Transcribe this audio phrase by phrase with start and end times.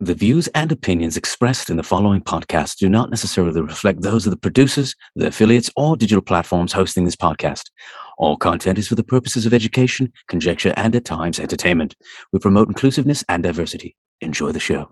[0.00, 4.30] The views and opinions expressed in the following podcast do not necessarily reflect those of
[4.30, 7.70] the producers, the affiliates, or digital platforms hosting this podcast.
[8.18, 11.96] All content is for the purposes of education, conjecture, and at times entertainment.
[12.30, 13.96] We promote inclusiveness and diversity.
[14.20, 14.90] Enjoy the show.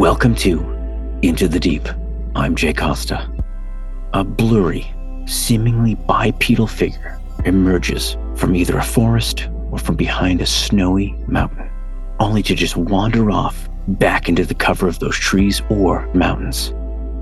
[0.00, 0.60] Welcome to
[1.20, 1.86] Into the Deep.
[2.34, 3.30] I'm Jay Costa.
[4.14, 4.90] A blurry,
[5.26, 11.70] seemingly bipedal figure emerges from either a forest or from behind a snowy mountain,
[12.18, 16.72] only to just wander off back into the cover of those trees or mountains.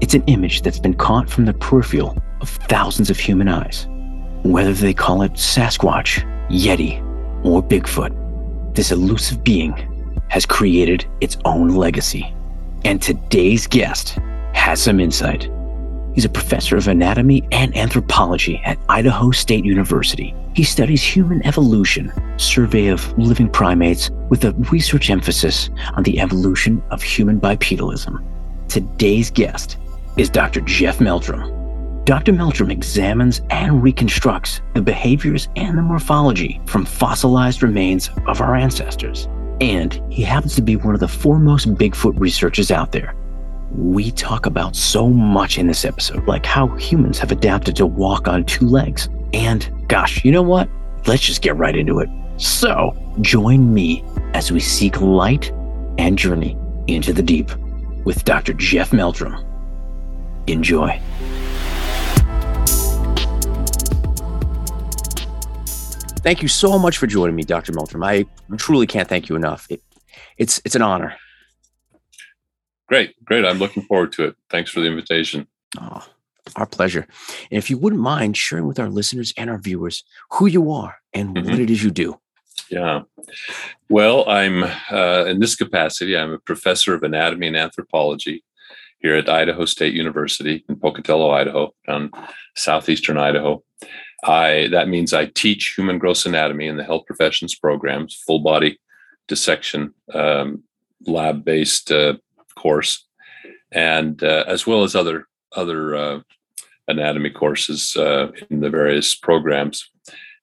[0.00, 3.88] It's an image that's been caught from the peripheral of thousands of human eyes.
[4.45, 7.05] Whether they call it Sasquatch, Yeti,
[7.45, 9.72] or Bigfoot, this elusive being
[10.28, 12.33] has created its own legacy.
[12.84, 14.18] And today's guest
[14.54, 15.48] has some insight.
[16.14, 20.34] He's a professor of anatomy and anthropology at Idaho State University.
[20.54, 26.82] He studies human evolution, survey of living primates, with a research emphasis on the evolution
[26.90, 28.20] of human bipedalism.
[28.68, 29.76] Today's guest
[30.16, 30.60] is Dr.
[30.62, 31.54] Jeff Meldrum.
[32.04, 32.32] Dr.
[32.32, 39.28] Meldrum examines and reconstructs the behaviors and the morphology from fossilized remains of our ancestors.
[39.61, 43.14] And he happens to be one of the foremost Bigfoot researchers out there.
[43.73, 48.29] We talk about so much in this episode, like how humans have adapted to walk
[48.29, 49.09] on two legs.
[49.33, 50.69] And gosh, you know what?
[51.06, 52.09] Let's just get right into it.
[52.39, 55.51] So, join me as we seek light
[55.98, 57.51] and journey into the deep
[58.05, 58.53] with Dr.
[58.53, 59.45] Jeff Meldrum.
[60.47, 61.01] Enjoy.
[66.19, 67.72] Thank you so much for joining me, Dr.
[67.72, 68.05] Meldrum.
[68.05, 69.66] I truly can't thank you enough.
[69.70, 69.83] It,
[70.36, 71.17] it's it's an honor.
[72.89, 73.45] Great, great.
[73.45, 74.36] I'm looking forward to it.
[74.51, 75.46] Thanks for the invitation.
[75.79, 76.06] Oh,
[76.56, 77.06] our pleasure.
[77.51, 80.96] And if you wouldn't mind sharing with our listeners and our viewers who you are
[81.12, 81.51] and mm-hmm.
[81.51, 82.18] what it is you do.
[82.70, 83.02] Yeah.
[83.89, 88.45] Well, I'm uh, in this capacity, I'm a professor of anatomy and anthropology
[88.98, 92.11] here at Idaho State University in Pocatello, Idaho, down
[92.56, 93.62] southeastern Idaho.
[94.24, 98.79] I that means I teach human gross anatomy in the health professions programs, full body
[99.29, 100.64] dissection, um,
[101.06, 102.14] lab based uh,
[102.56, 103.06] course,
[103.70, 106.20] and uh, as well as other other uh,
[106.89, 109.89] anatomy courses uh, in the various programs,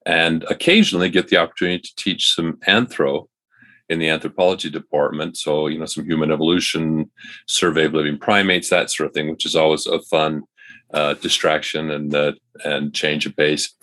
[0.05, 3.27] and occasionally get the opportunity to teach some anthro
[3.89, 5.35] in the anthropology department.
[5.37, 7.11] So you know some human evolution,
[7.45, 10.43] survey of living primates, that sort of thing, which is always a fun
[10.93, 13.73] uh, distraction and uh, and change of pace.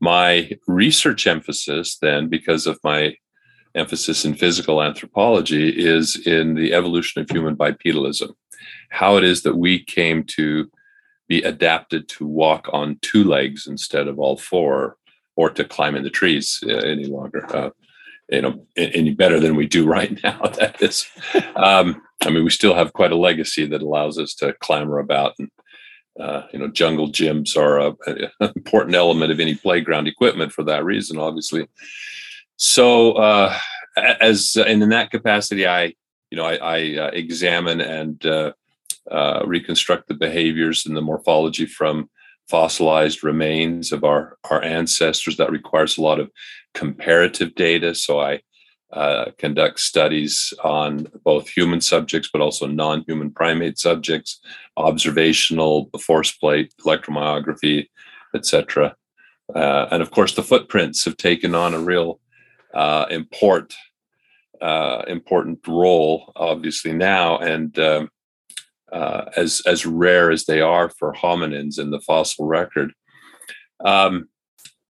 [0.00, 3.16] My research emphasis, then, because of my
[3.74, 8.34] emphasis in physical anthropology, is in the evolution of human bipedalism,
[8.90, 10.70] how it is that we came to
[11.28, 14.96] be adapted to walk on two legs instead of all four,
[15.34, 17.44] or to climb in the trees uh, any longer.
[17.54, 17.70] Uh,
[18.28, 20.40] you know, any better than we do right now.
[20.58, 21.06] That is,
[21.54, 25.34] um, I mean, we still have quite a legacy that allows us to clamber about
[25.38, 25.48] and
[26.18, 30.84] uh, you know, jungle gyms are an important element of any playground equipment for that
[30.84, 31.66] reason, obviously.
[32.56, 33.56] So, uh,
[33.96, 35.94] as and in that capacity, I,
[36.30, 38.52] you know, I, I uh, examine and uh,
[39.10, 42.10] uh, reconstruct the behaviors and the morphology from
[42.48, 45.36] fossilized remains of our our ancestors.
[45.36, 46.30] That requires a lot of
[46.74, 47.94] comparative data.
[47.94, 48.40] So I
[48.96, 54.40] uh, conduct studies on both human subjects, but also non human primate subjects,
[54.78, 57.88] observational, force plate, electromyography,
[58.34, 58.96] etc.
[59.54, 62.20] Uh, and of course, the footprints have taken on a real
[62.74, 63.74] uh, import,
[64.62, 67.36] uh, important role, obviously, now.
[67.36, 68.08] And um,
[68.90, 72.94] uh, as, as rare as they are for hominins in the fossil record,
[73.84, 74.30] um,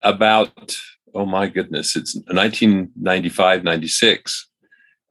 [0.02, 0.76] about
[1.14, 4.48] oh my goodness, it's 1995, 96.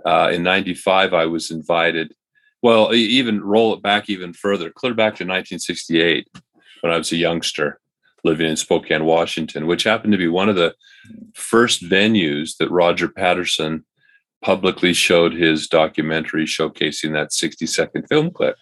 [0.06, 2.14] Uh, in 95, I was invited.
[2.62, 6.28] Well, even roll it back even further, clear back to 1968
[6.82, 7.80] when I was a youngster
[8.24, 10.76] living in Spokane, Washington, which happened to be one of the
[11.34, 13.84] first venues that Roger Patterson
[14.44, 18.56] publicly showed his documentary showcasing that 60 second film clip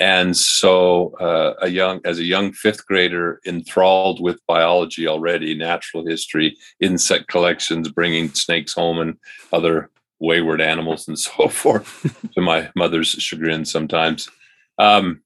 [0.00, 6.04] and so uh, a young as a young fifth grader enthralled with biology already natural
[6.04, 9.16] history insect collections bringing snakes home and
[9.52, 14.28] other wayward animals and so forth to my mother's chagrin sometimes
[14.78, 15.20] um,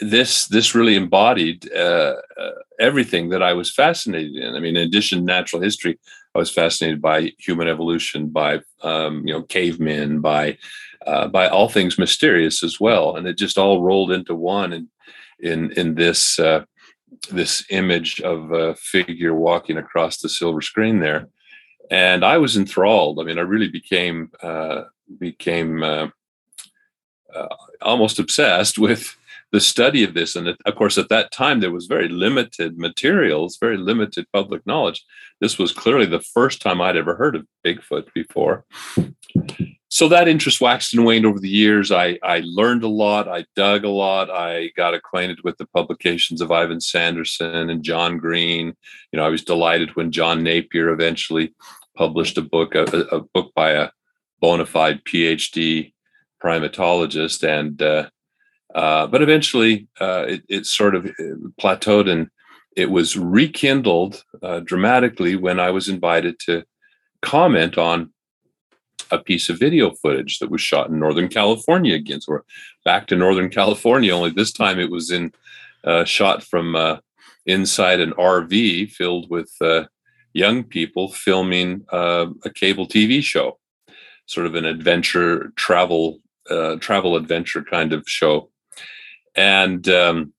[0.00, 4.54] this this really embodied uh, uh, everything that I was fascinated in.
[4.54, 5.98] I mean, in addition to natural history,
[6.34, 10.58] I was fascinated by human evolution, by um, you know cavemen, by
[11.08, 14.72] uh, by all things mysterious as well, and it just all rolled into one.
[14.72, 14.88] And
[15.40, 16.64] in in this uh,
[17.30, 21.28] this image of a figure walking across the silver screen there,
[21.90, 23.20] and I was enthralled.
[23.20, 24.84] I mean, I really became uh,
[25.18, 26.08] became uh,
[27.34, 27.48] uh,
[27.80, 29.16] almost obsessed with
[29.50, 30.36] the study of this.
[30.36, 35.02] And of course, at that time, there was very limited materials, very limited public knowledge.
[35.40, 38.66] This was clearly the first time I'd ever heard of Bigfoot before.
[39.90, 41.90] So that interest waxed and waned over the years.
[41.90, 43.26] I, I learned a lot.
[43.26, 44.30] I dug a lot.
[44.30, 48.74] I got acquainted with the publications of Ivan Sanderson and John Green.
[49.12, 51.54] You know, I was delighted when John Napier eventually
[51.96, 53.88] published a book, a, a book by a
[54.40, 55.92] bona fide PhD
[56.42, 58.08] primatologist, and uh,
[58.74, 62.28] uh, but eventually uh, it, it, sort of uh, plateaued and
[62.76, 66.64] it was rekindled uh, dramatically when I was invited to
[67.22, 68.12] comment on
[69.10, 72.20] a piece of video footage that was shot in Northern California again.
[72.20, 72.42] So we're
[72.84, 75.32] back to Northern California, only this time it was in
[75.84, 76.98] uh, shot from uh,
[77.46, 79.50] inside an RV filled with
[80.32, 83.58] young people filming a cable TV show,
[84.26, 86.20] sort of an adventure travel
[86.80, 88.50] travel adventure kind of show
[89.38, 90.32] and um,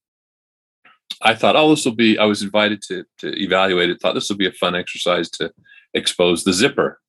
[1.22, 2.18] I thought, oh, this will be.
[2.18, 4.02] I was invited to to evaluate it.
[4.02, 5.52] Thought this will be a fun exercise to
[5.94, 7.00] expose the zipper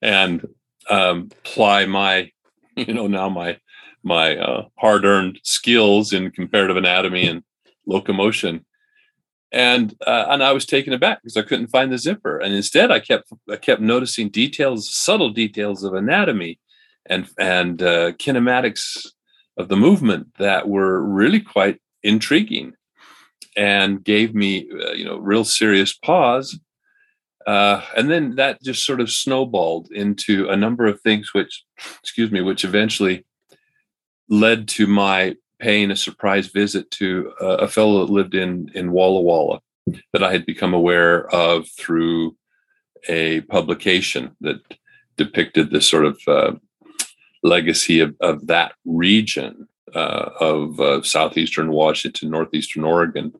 [0.00, 0.46] and
[0.90, 2.30] um, apply my,
[2.76, 3.58] you know, now my
[4.02, 7.42] my uh, hard earned skills in comparative anatomy and
[7.86, 8.64] locomotion.
[9.50, 12.38] And uh, and I was taken aback because I couldn't find the zipper.
[12.38, 16.58] And instead, I kept I kept noticing details, subtle details of anatomy
[17.06, 19.06] and and uh, kinematics
[19.56, 22.74] of the movement that were really quite intriguing
[23.56, 26.58] and gave me uh, you know real serious pause
[27.46, 31.64] uh, and then that just sort of snowballed into a number of things which
[32.00, 33.24] excuse me which eventually
[34.28, 38.92] led to my paying a surprise visit to a, a fellow that lived in in
[38.92, 39.60] walla walla
[40.12, 42.34] that i had become aware of through
[43.08, 44.60] a publication that
[45.16, 46.52] depicted this sort of uh,
[47.42, 53.32] legacy of, of that region uh, of uh, southeastern Washington, northeastern Oregon.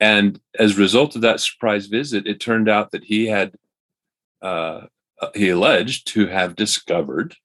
[0.00, 3.54] And as a result of that surprise visit, it turned out that he had,
[4.42, 4.82] uh,
[5.34, 7.36] he alleged to have discovered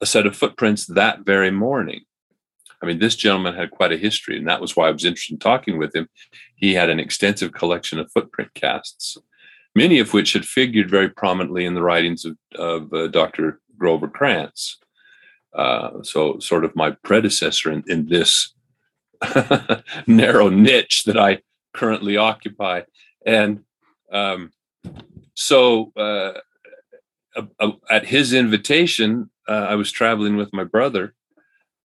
[0.00, 2.02] a set of footprints that very morning.
[2.82, 5.34] I mean, this gentleman had quite a history, and that was why I was interested
[5.34, 6.08] in talking with him.
[6.56, 9.16] He had an extensive collection of footprint casts,
[9.74, 13.60] many of which had figured very prominently in the writings of, of uh, Dr.
[13.78, 14.78] Grover Krantz.
[15.54, 18.52] Uh, so, sort of my predecessor in, in this
[20.06, 21.40] narrow niche that I
[21.76, 22.82] currently occupy.
[23.24, 23.60] And
[24.12, 24.50] um,
[25.34, 26.32] so, uh,
[27.90, 31.14] at his invitation, uh, I was traveling with my brother.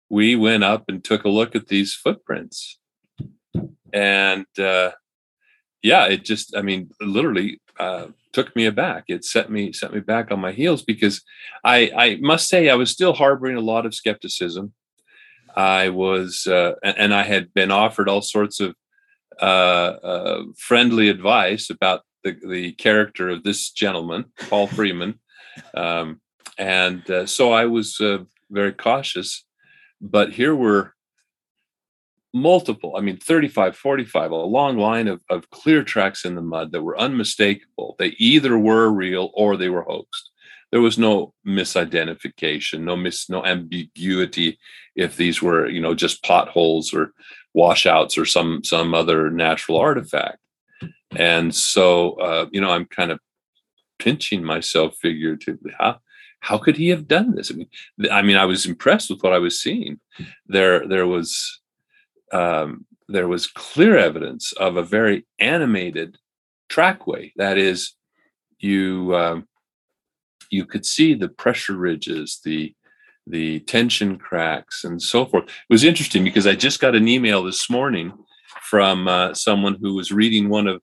[0.09, 2.79] We went up and took a look at these footprints.
[3.93, 4.91] And uh,
[5.83, 9.05] yeah, it just, I mean, literally uh, took me aback.
[9.09, 11.23] It set me set me back on my heels because
[11.65, 14.75] I I must say I was still harboring a lot of skepticism.
[15.57, 18.75] I was uh, and I had been offered all sorts of
[19.41, 25.21] uh, uh, friendly advice about the the character of this gentleman, Paul Freeman,
[25.75, 26.21] um,
[26.59, 28.19] and uh, so I was uh,
[28.51, 29.45] very cautious.
[30.01, 30.95] But here were
[32.37, 36.73] multiple, I mean, 35, 45, a long line of, of clear tracks in the mud
[36.73, 37.97] that were unmistakable.
[37.99, 40.31] They either were real or they were hoaxed.
[40.71, 44.59] There was no misidentification, no mis, no ambiguity
[44.95, 47.13] if these were, you know, just potholes or
[47.57, 50.39] washouts or some some other natural artifact.
[51.17, 53.19] And so, uh, you know, I'm kind of
[53.99, 55.73] pinching myself figuratively.
[55.79, 55.99] How
[56.41, 57.51] how could he have done this?
[57.51, 57.69] I mean,
[58.13, 59.99] I mean, I was impressed with what I was seeing.
[60.47, 61.61] There, there was
[62.33, 66.19] um, there was clear evidence of a very animated
[66.69, 67.33] trackway.
[67.37, 67.95] That is,
[68.59, 69.49] you um,
[70.51, 72.75] you could see the pressure ridges, the
[73.27, 75.45] the tension cracks, and so forth.
[75.45, 78.13] It was interesting because I just got an email this morning
[78.63, 80.81] from uh, someone who was reading one of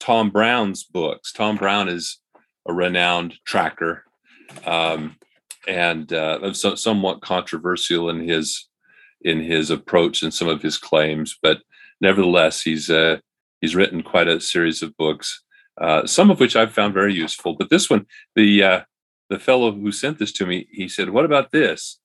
[0.00, 1.32] Tom Brown's books.
[1.32, 2.18] Tom Brown is
[2.68, 4.04] a renowned tracker
[4.66, 5.16] um,
[5.66, 8.68] and uh, so, somewhat controversial in his
[9.22, 11.58] in his approach and some of his claims, but
[12.00, 13.18] nevertheless, he's uh,
[13.60, 15.42] he's written quite a series of books,
[15.80, 17.54] uh, some of which I've found very useful.
[17.54, 18.80] But this one, the uh,
[19.28, 21.98] the fellow who sent this to me, he said, "What about this?"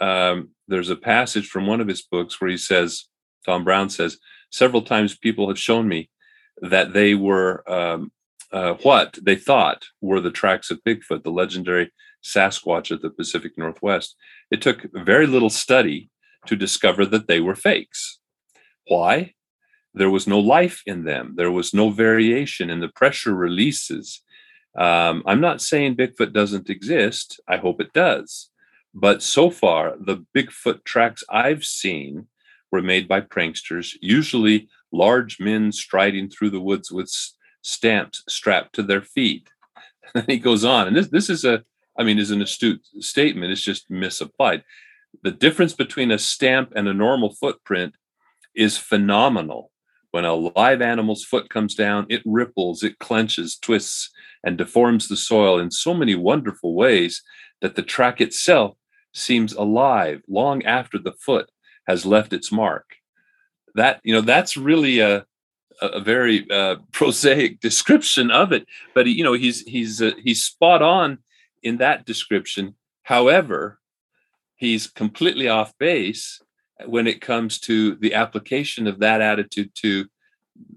[0.00, 3.06] Um, there's a passage from one of his books where he says,
[3.44, 4.18] Tom Brown says,
[4.50, 6.10] several times people have shown me
[6.60, 8.12] that they were um,
[8.52, 11.92] uh, what they thought were the tracks of Bigfoot, the legendary
[12.24, 14.16] Sasquatch of the Pacific Northwest.
[14.50, 16.10] It took very little study
[16.46, 18.18] to discover that they were fakes.
[18.88, 19.34] Why?
[19.94, 21.34] There was no life in them.
[21.36, 24.22] There was no variation in the pressure releases.
[24.76, 27.40] Um, I'm not saying Bigfoot doesn't exist.
[27.48, 28.50] I hope it does.
[28.94, 32.28] But so far, the Bigfoot tracks I've seen
[32.70, 37.10] were made by pranksters, usually large men striding through the woods with
[37.62, 39.50] stamps strapped to their feet.
[40.14, 41.64] And he goes on, and this this is a,
[41.98, 43.50] I mean, is an astute statement.
[43.50, 44.62] It's just misapplied.
[45.24, 47.96] The difference between a stamp and a normal footprint
[48.54, 49.72] is phenomenal.
[50.16, 54.08] When a live animal's foot comes down, it ripples, it clenches, twists,
[54.42, 57.22] and deforms the soil in so many wonderful ways
[57.60, 58.78] that the track itself
[59.12, 61.50] seems alive long after the foot
[61.86, 62.96] has left its mark.
[63.74, 65.26] That you know, that's really a
[65.82, 70.80] a very uh, prosaic description of it, but you know, he's he's uh, he's spot
[70.80, 71.18] on
[71.62, 72.74] in that description.
[73.02, 73.80] However,
[74.54, 76.40] he's completely off base
[76.84, 80.06] when it comes to the application of that attitude to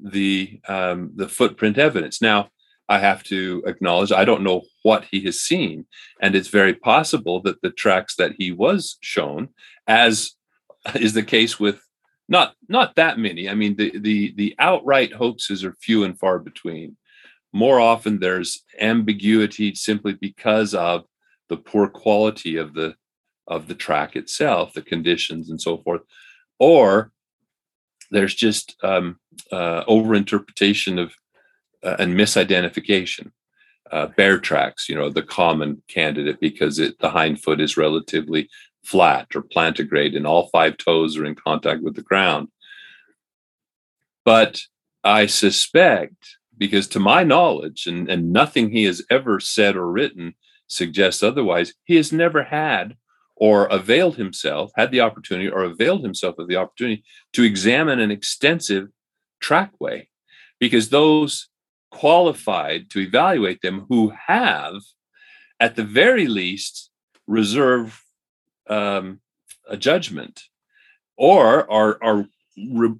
[0.01, 2.21] the um, the footprint evidence.
[2.21, 2.49] Now,
[2.87, 5.85] I have to acknowledge I don't know what he has seen,
[6.21, 9.49] and it's very possible that the tracks that he was shown,
[9.87, 10.31] as
[10.95, 11.81] is the case with
[12.27, 13.49] not not that many.
[13.49, 16.95] I mean, the the the outright hoaxes are few and far between.
[17.51, 21.05] More often, there's ambiguity simply because of
[21.49, 22.95] the poor quality of the
[23.49, 26.01] of the track itself, the conditions, and so forth,
[26.59, 27.11] or
[28.11, 29.19] there's just um,
[29.51, 31.13] uh, overinterpretation of
[31.83, 33.31] uh, and misidentification.
[33.91, 38.47] Uh, bear tracks, you know, the common candidate because it, the hind foot is relatively
[38.83, 42.49] flat or plantigrade and all five toes are in contact with the ground.
[44.23, 44.61] But
[45.03, 50.35] I suspect, because to my knowledge, and, and nothing he has ever said or written
[50.67, 52.95] suggests otherwise, he has never had
[53.39, 58.11] or availed himself, had the opportunity or availed himself of the opportunity to examine an
[58.11, 58.89] extensive
[59.39, 60.07] trackway,
[60.59, 61.47] because those
[61.89, 64.75] qualified to evaluate them who have,
[65.59, 66.91] at the very least,
[67.27, 68.03] reserve
[68.69, 69.21] um,
[69.67, 70.43] a judgment
[71.17, 72.25] or are are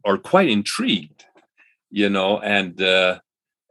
[0.05, 1.25] are quite intrigued,
[1.89, 3.19] you know, and uh,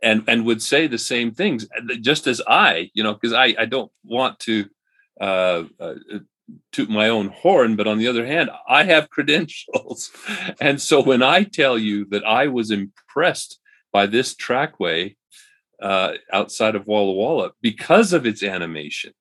[0.02, 1.66] and and would say the same things,
[2.00, 4.66] just as I, you know, because I I don't want to
[5.20, 5.94] uh, uh,
[6.72, 10.10] toot my own horn, but on the other hand, I have credentials.
[10.60, 13.60] And so when I tell you that I was impressed
[13.92, 15.16] by this trackway
[15.82, 19.12] uh, outside of Walla Walla because of its animation,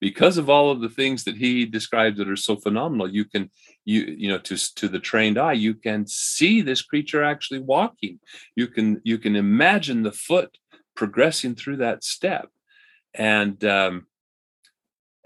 [0.00, 3.50] because of all of the things that he describes that are so phenomenal, you can
[3.84, 8.18] you you know to to the trained eye, you can see this creature actually walking.
[8.56, 10.58] You can you can imagine the foot
[10.96, 12.48] progressing through that step,
[13.14, 14.06] and um,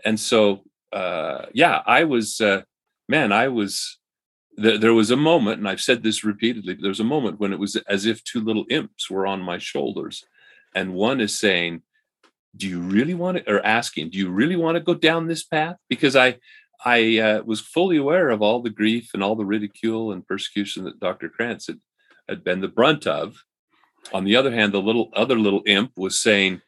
[0.04, 0.62] and so
[0.96, 2.62] uh, yeah, I was, uh,
[3.06, 3.98] man, I was,
[4.58, 7.38] th- there was a moment, and I've said this repeatedly, but there was a moment
[7.38, 10.24] when it was as if two little imps were on my shoulders.
[10.74, 11.82] And one is saying,
[12.56, 15.44] do you really want to, or asking, do you really want to go down this
[15.44, 15.76] path?
[15.90, 16.38] Because I,
[16.82, 20.84] I uh, was fully aware of all the grief and all the ridicule and persecution
[20.84, 21.28] that Dr.
[21.28, 21.80] Krantz had,
[22.26, 23.36] had been the brunt of.
[24.14, 26.62] On the other hand, the little other little imp was saying,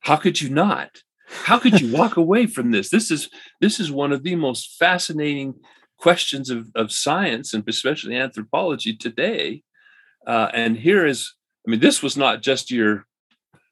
[0.00, 1.02] "How could you not?
[1.26, 2.90] How could you walk away from this?
[2.90, 3.28] This is
[3.60, 5.54] this is one of the most fascinating
[5.98, 9.62] questions of, of science and especially anthropology today.
[10.26, 11.34] Uh, and here is,
[11.66, 13.06] I mean, this was not just your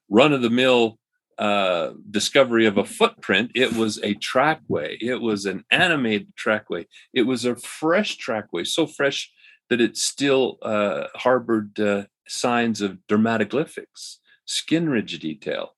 [0.08, 0.98] run of the mill
[1.38, 3.50] uh, discovery of a footprint.
[3.54, 4.96] It was a trackway.
[5.00, 6.86] It was an animated trackway.
[7.12, 9.30] It was a fresh trackway, so fresh
[9.68, 15.73] that it still uh, harbored uh, signs of dermatoglyphics, skin ridge detail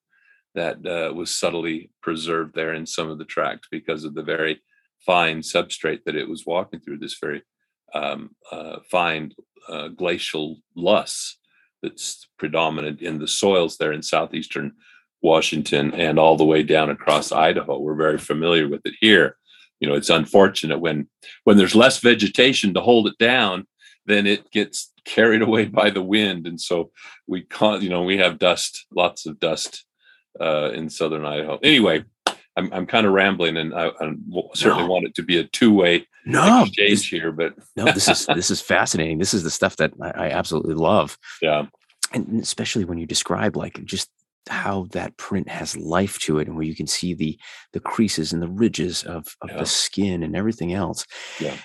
[0.57, 4.61] that uh, was subtly preserved there in some of the tracks because of the very
[5.05, 7.43] fine substrate that it was walking through, this very
[7.95, 9.33] um, uh, fine
[9.69, 11.37] uh, glacial loess
[11.83, 14.73] that's predominant in the soils there in southeastern
[15.23, 17.79] Washington and all the way down across Idaho.
[17.79, 19.37] We're very familiar with it here.
[19.81, 21.09] You know, it's unfortunate when
[21.45, 23.67] when there's less vegetation to hold it down,
[24.07, 26.91] then it gets carried away by the wind, and so
[27.27, 27.83] we can't.
[27.83, 29.86] You know, we have dust, lots of dust
[30.41, 31.59] uh, in southern Idaho.
[31.63, 32.05] Anyway,
[32.57, 34.13] I'm I'm kind of rambling, and I, I
[34.55, 34.87] certainly no.
[34.87, 37.33] want it to be a two way no, exchange this, here.
[37.33, 39.19] But no, this is this is fascinating.
[39.19, 41.19] This is the stuff that I, I absolutely love.
[41.43, 41.67] Yeah,
[42.13, 44.11] and especially when you describe like just
[44.49, 47.39] how that print has life to it and where you can see the
[47.73, 49.59] the creases and the ridges of, of Yeah.
[49.59, 51.05] the skin and everything else
[51.41, 51.57] Yeah.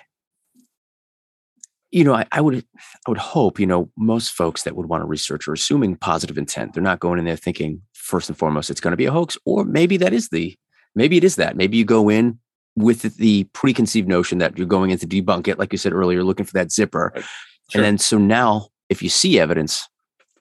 [1.92, 2.66] you know I, I would
[3.06, 6.38] i would hope you know most folks that would want to research are assuming positive
[6.38, 9.12] intent they're not going in there thinking first and foremost it's going to be a
[9.12, 10.56] hoax or maybe that is the
[10.94, 12.38] maybe it is that maybe you go in
[12.76, 16.24] with the preconceived notion that you're going in to debunk it like you said earlier
[16.24, 17.26] looking for that zipper Right.
[17.70, 17.80] Sure.
[17.80, 19.88] and then so now if you see evidence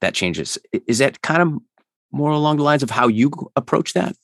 [0.00, 1.48] that changes is that kind of
[2.12, 4.16] more along the lines of how you approach that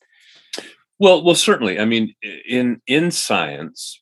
[0.98, 1.78] Well, well, certainly.
[1.78, 2.14] I mean,
[2.48, 4.00] in in science,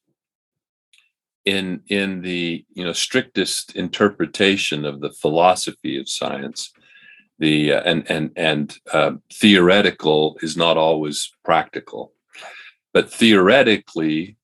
[1.45, 6.73] in in the you know strictest interpretation of the philosophy of science,
[7.39, 12.13] the uh, and and and uh, theoretical is not always practical,
[12.93, 14.37] but theoretically,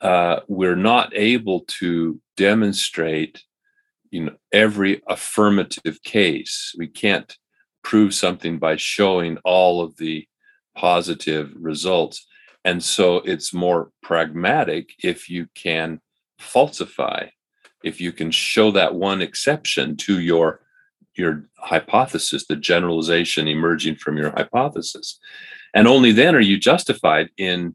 [0.00, 3.42] uh, we're not able to demonstrate,
[4.10, 6.74] you know, every affirmative case.
[6.76, 7.36] We can't
[7.82, 10.26] prove something by showing all of the
[10.74, 12.26] positive results.
[12.64, 16.00] And so it's more pragmatic if you can
[16.38, 17.28] falsify,
[17.84, 20.60] if you can show that one exception to your
[21.16, 25.18] your hypothesis, the generalization emerging from your hypothesis.
[25.72, 27.74] And only then are you justified in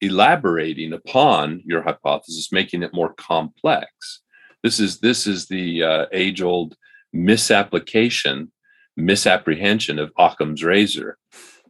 [0.00, 4.20] elaborating upon your hypothesis, making it more complex.
[4.62, 6.76] This is this is the uh, age-old
[7.12, 8.52] misapplication,
[8.96, 11.18] misapprehension of Occam's razor.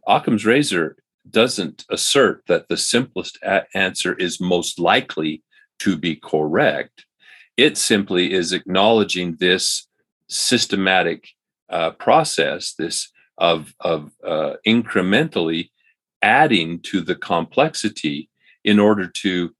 [0.07, 0.97] Occam's razor
[1.29, 5.43] doesn't assert that the simplest a- answer is most likely
[5.79, 7.05] to be correct.
[7.57, 9.87] It simply is acknowledging this
[10.31, 11.27] systematic
[11.69, 15.69] uh, process, this of of uh, incrementally
[16.21, 18.29] adding to the complexity
[18.63, 19.53] in order to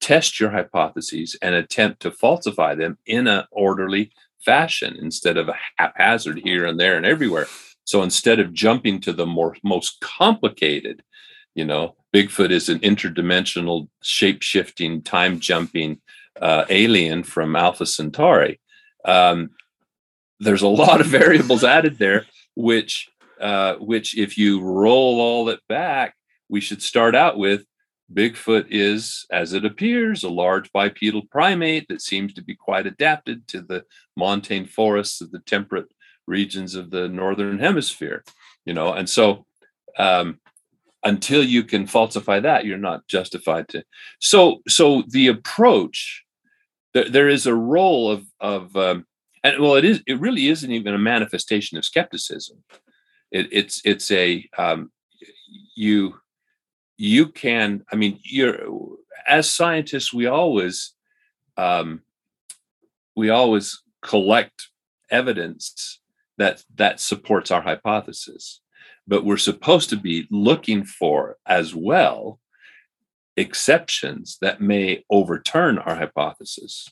[0.00, 4.12] test your hypotheses and attempt to falsify them in an orderly
[4.44, 7.46] fashion instead of a haphazard here and there and everywhere.
[7.84, 11.02] So instead of jumping to the more most complicated,
[11.54, 16.00] you know, Bigfoot is an interdimensional, shape-shifting, time-jumping
[16.40, 18.60] uh, alien from Alpha Centauri.
[19.04, 19.50] Um,
[20.44, 23.08] there's a lot of variables added there, which
[23.40, 26.14] uh, which if you roll all it back,
[26.48, 27.64] we should start out with
[28.12, 33.48] Bigfoot is, as it appears, a large bipedal primate that seems to be quite adapted
[33.48, 33.84] to the
[34.16, 35.88] montane forests of the temperate
[36.26, 38.22] regions of the northern hemisphere.
[38.66, 39.46] You know, and so
[39.98, 40.38] um,
[41.02, 43.82] until you can falsify that, you're not justified to.
[44.20, 46.24] So, so the approach,
[46.92, 49.06] there, there is a role of of um,
[49.44, 52.64] and well, it is it really isn't even a manifestation of skepticism.
[53.30, 54.90] It, it's it's a um,
[55.76, 56.14] you
[56.96, 58.58] you can i mean you're
[59.26, 60.92] as scientists we always
[61.56, 62.02] um,
[63.16, 64.68] we always collect
[65.10, 66.00] evidence
[66.38, 68.60] that that supports our hypothesis
[69.06, 72.40] but we're supposed to be looking for as well
[73.36, 76.88] exceptions that may overturn our hypothesis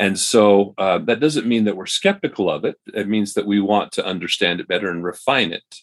[0.00, 3.60] and so uh, that doesn't mean that we're skeptical of it it means that we
[3.60, 5.82] want to understand it better and refine it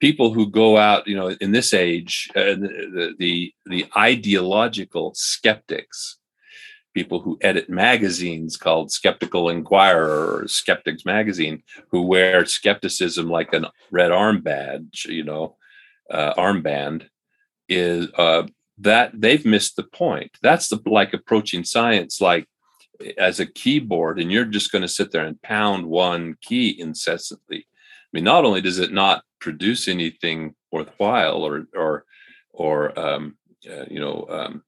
[0.00, 6.18] people who go out, you know, in this age, uh, the, the the ideological skeptics,
[6.94, 13.70] people who edit magazines called Skeptical Inquirer or Skeptics Magazine, who wear skepticism like a
[13.90, 15.56] red arm badge, you know,
[16.10, 17.08] uh, armband,
[17.68, 18.46] is uh,
[18.78, 20.32] that they've missed the point.
[20.42, 22.46] That's the like approaching science like
[23.18, 27.66] as a keyboard, and you're just going to sit there and pound one key incessantly.
[27.68, 32.04] I mean, not only does it not produce anything worthwhile or or
[32.52, 33.36] or um,
[33.70, 34.62] uh, you know um,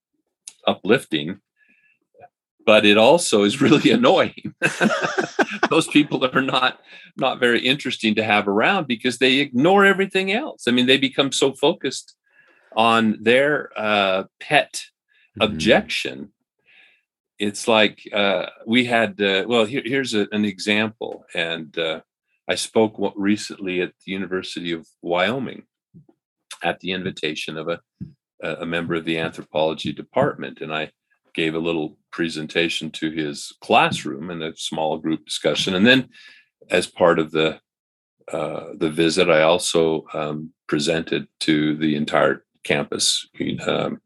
[0.67, 1.41] uplifting,
[2.67, 4.55] but it also is really annoying.
[5.71, 6.81] Those people are not
[7.17, 10.69] not very interesting to have around because they ignore everything else.
[10.69, 12.15] I mean, they become so focused
[12.77, 14.85] on their uh, pet
[15.41, 16.33] objection.
[17.39, 19.21] It's like uh, we had.
[19.21, 22.01] Uh, well, here, here's a, an example, and uh,
[22.49, 25.63] I spoke recently at the University of Wyoming
[26.65, 27.81] at the invitation of a
[28.43, 30.93] a member of the anthropology department, and I
[31.35, 36.09] gave a little presentation to his classroom in a small group discussion, and then
[36.71, 37.61] as part of the
[38.33, 43.27] uh, the visit, I also um, presented to the entire campus
[43.67, 44.01] um,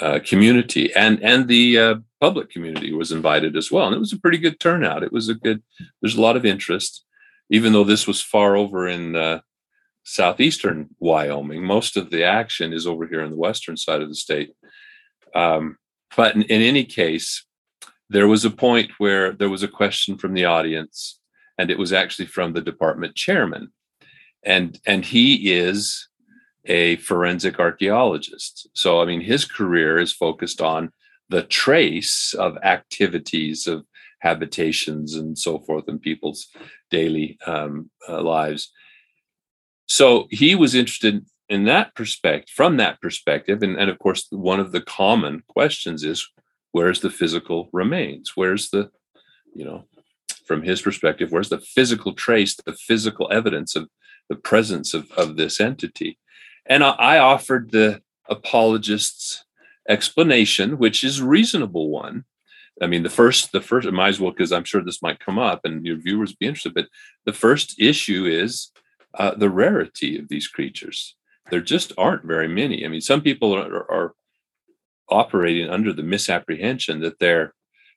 [0.00, 4.12] uh, community, and and the uh, public community was invited as well, and it was
[4.12, 5.02] a pretty good turnout.
[5.02, 5.62] It was a good.
[6.00, 7.04] There's a lot of interest
[7.50, 9.40] even though this was far over in uh,
[10.04, 14.14] southeastern Wyoming, most of the action is over here on the western side of the
[14.14, 14.52] state.
[15.34, 15.76] Um,
[16.16, 17.44] but in, in, any case,
[18.08, 21.18] there was a point where there was a question from the audience,
[21.58, 23.72] and it was actually from the department chairman.
[24.44, 26.08] and and he is
[26.66, 28.68] a forensic archaeologist.
[28.74, 30.92] So I mean, his career is focused on
[31.30, 33.84] the trace of activities of
[34.20, 36.48] habitations and so forth in people's
[36.90, 38.70] daily um, uh, lives.
[39.86, 44.60] So he was interested in that perspective, from that perspective, and, and of course, one
[44.60, 46.28] of the common questions is,
[46.72, 48.32] where's the physical remains?
[48.36, 48.90] Where's the,
[49.54, 49.84] you know,
[50.46, 53.88] from his perspective, where's the physical trace, the physical evidence of
[54.28, 56.18] the presence of, of this entity?
[56.66, 59.44] And I, I offered the apologists'
[59.90, 62.24] explanation, which is reasonable one.
[62.80, 65.20] I mean, the first, the first, I might as well, because I'm sure this might
[65.20, 66.88] come up and your viewers be interested, but
[67.26, 68.70] the first issue is
[69.18, 71.16] uh, the rarity of these creatures.
[71.50, 72.86] There just aren't very many.
[72.86, 74.14] I mean, some people are, are
[75.10, 77.52] operating under the misapprehension that they're,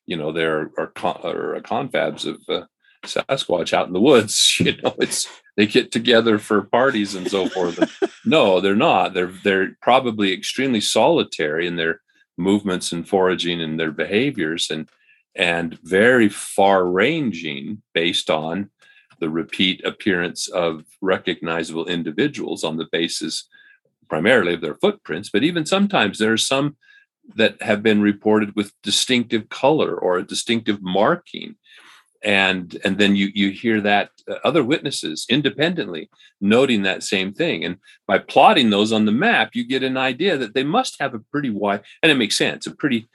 [0.05, 2.65] you know, they're are, are confabs of uh,
[3.03, 4.57] Sasquatch out in the woods.
[4.59, 7.79] You know, it's they get together for parties and so forth.
[8.25, 9.13] no, they're not.
[9.13, 12.01] They're they're probably extremely solitary in their
[12.37, 14.89] movements and foraging and their behaviors and
[15.35, 18.69] and very far ranging based on
[19.19, 23.47] the repeat appearance of recognizable individuals on the basis
[24.09, 26.75] primarily of their footprints but even sometimes there are some
[27.35, 31.55] that have been reported with distinctive color or a distinctive marking
[32.23, 36.09] and and then you you hear that uh, other witnesses independently
[36.39, 37.65] noting that same thing.
[37.65, 41.13] And by plotting those on the map you get an idea that they must have
[41.13, 43.09] a pretty wide and it makes sense a pretty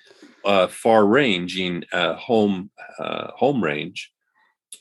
[0.44, 4.12] uh, far ranging uh, home uh, home range.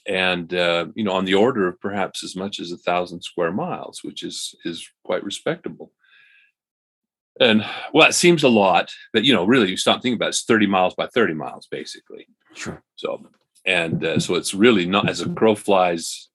[0.05, 3.51] And uh, you know on the order of perhaps as much as a thousand square
[3.51, 5.93] miles which is is quite respectable.
[7.39, 10.29] And well it seems a lot but you know really you stop thinking about it,
[10.29, 12.27] it's 30 miles by 30 miles basically.
[12.53, 12.81] Sure.
[12.95, 13.27] So
[13.67, 16.29] and uh, so it's really not as a crow flies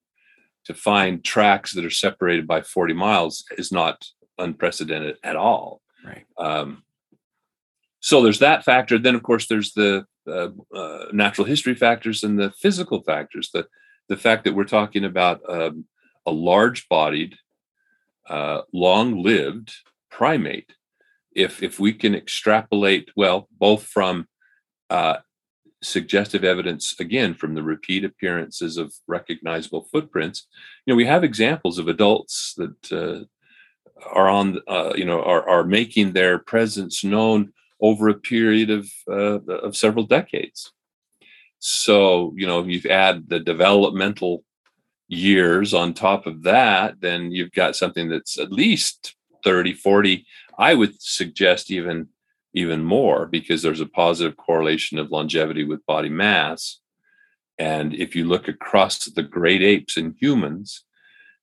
[0.66, 4.04] to find tracks that are separated by 40 miles is not
[4.38, 5.80] unprecedented at all.
[6.04, 6.24] Right.
[6.38, 6.84] Um,
[8.00, 8.98] so there's that factor.
[8.98, 13.50] Then of course there's the uh, uh, natural history factors and the physical factors.
[13.52, 13.66] The
[14.08, 15.86] the fact that we're talking about um,
[16.26, 17.36] a large bodied
[18.28, 19.72] uh, long lived
[20.10, 20.74] primate.
[21.34, 24.28] If if we can extrapolate well both from
[24.90, 25.18] uh,
[25.82, 30.46] suggestive evidence again from the repeat appearances of recognizable footprints.
[30.86, 33.24] You know we have examples of adults that uh,
[34.12, 38.90] are on uh, you know are, are making their presence known over a period of
[39.08, 40.72] uh, of several decades.
[41.58, 44.44] So you know you add the developmental
[45.08, 49.14] years on top of that then you've got something that's at least
[49.44, 50.24] 30 40
[50.58, 52.08] i would suggest even
[52.54, 56.78] even more because there's a positive correlation of longevity with body mass.
[57.58, 60.84] And if you look across the great apes and humans,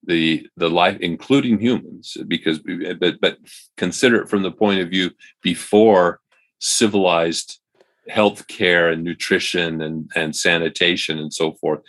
[0.05, 2.59] the the life, including humans, because
[2.99, 3.37] but but
[3.77, 6.21] consider it from the point of view before
[6.59, 7.59] civilized
[8.07, 11.81] health care and nutrition and and sanitation and so forth.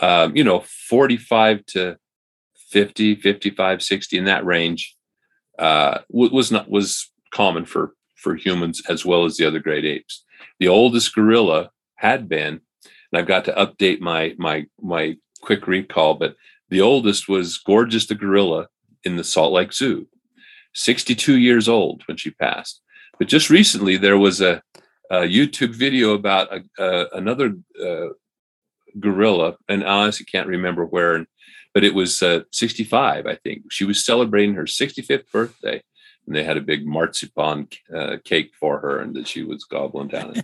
[0.00, 1.96] Um, you know, 45 to
[2.70, 4.96] 50, 55, 60 in that range
[5.58, 10.24] uh, was not was common for for humans as well as the other great apes.
[10.60, 16.14] The oldest gorilla had been, and I've got to update my my my quick recall,
[16.14, 16.36] but
[16.70, 18.68] the oldest was Gorgeous the gorilla
[19.04, 20.06] in the Salt Lake Zoo,
[20.74, 22.80] 62 years old when she passed.
[23.18, 24.62] But just recently there was a,
[25.10, 28.08] a YouTube video about a, a, another uh,
[28.98, 31.26] gorilla, and I honestly can't remember where,
[31.74, 33.70] but it was uh, 65, I think.
[33.70, 35.82] She was celebrating her 65th birthday
[36.26, 40.08] and they had a big marzipan uh, cake for her and that she was gobbling
[40.08, 40.34] down.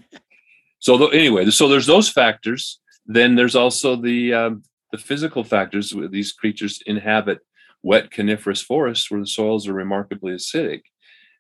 [0.78, 2.80] so anyway, so there's those factors.
[3.06, 4.62] Then there's also the um,
[4.92, 5.94] the physical factors.
[6.10, 7.40] These creatures inhabit
[7.82, 10.82] wet coniferous forests where the soils are remarkably acidic,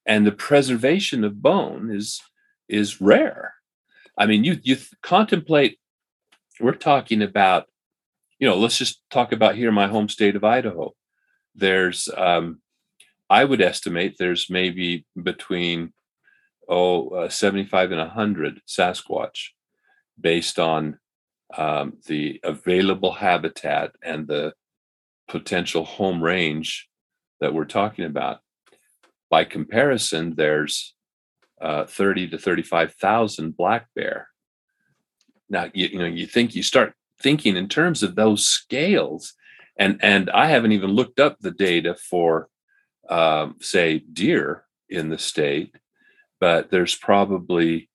[0.06, 2.20] and the preservation of bone is
[2.68, 3.54] is rare.
[4.16, 5.78] I mean, you you contemplate.
[6.60, 7.66] We're talking about,
[8.38, 10.94] you know, let's just talk about here my home state of Idaho.
[11.54, 12.60] There's um,
[13.30, 15.92] I would estimate there's maybe between
[16.68, 19.48] oh uh, 75 and 100 Sasquatch
[20.20, 20.98] based on
[21.56, 24.52] um, the available habitat and the
[25.28, 26.88] potential home range
[27.40, 28.40] that we're talking about.
[29.30, 30.94] By comparison, there's
[31.60, 34.28] uh, 30 to 35,000 black bear.
[35.50, 39.34] Now, you, you know, you think you start thinking in terms of those scales,
[39.78, 42.48] and and I haven't even looked up the data for
[43.08, 45.74] um, say deer in the state,
[46.40, 47.88] but there's probably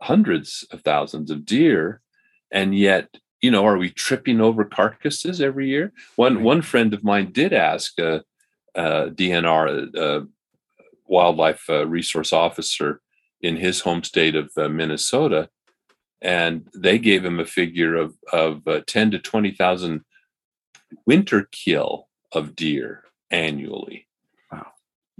[0.00, 2.00] hundreds of thousands of deer,
[2.50, 3.08] and yet
[3.40, 5.92] you know, are we tripping over carcasses every year?
[6.16, 6.44] One right.
[6.44, 8.22] one friend of mine did ask a,
[8.74, 10.26] a DNR, a
[11.06, 13.00] wildlife uh, resource officer
[13.40, 15.48] in his home state of uh, Minnesota,
[16.20, 20.04] and they gave him a figure of of uh, ten to twenty thousand
[21.06, 24.06] winter kill of deer annually.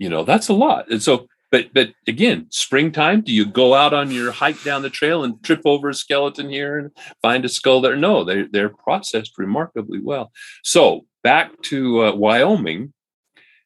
[0.01, 3.93] You know that's a lot, and so but but again, springtime, do you go out
[3.93, 6.91] on your hike down the trail and trip over a skeleton here and
[7.23, 7.97] find a skull there?
[7.97, 10.33] No, they they're processed remarkably well.
[10.63, 12.93] So back to uh, Wyoming,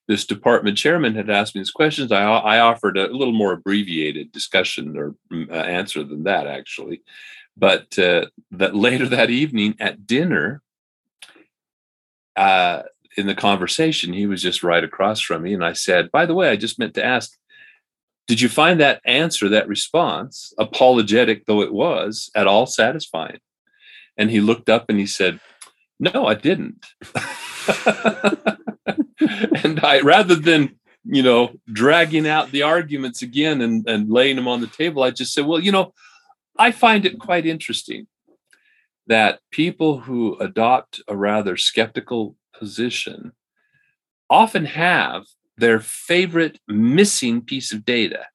[0.09, 2.11] this department chairman had asked me these questions.
[2.11, 7.03] I I offered a little more abbreviated discussion or mm, uh, answer than that actually,
[7.57, 10.62] but uh, that later that evening at dinner.
[12.37, 12.83] Uh,
[13.16, 15.55] in the conversation, he was just right across from me.
[15.55, 17.37] And I said, By the way, I just meant to ask,
[18.27, 23.38] did you find that answer, that response, apologetic though it was, at all satisfying?
[24.16, 25.40] And he looked up and he said,
[26.00, 26.87] No, I didn't.
[29.64, 34.48] and I, rather than, you know, dragging out the arguments again and, and laying them
[34.48, 35.92] on the table, I just said, Well, you know,
[36.59, 38.07] I find it quite interesting
[39.07, 43.33] that people who adopt a rather skeptical position
[44.31, 45.25] often have
[45.57, 48.27] their favorite missing piece of data.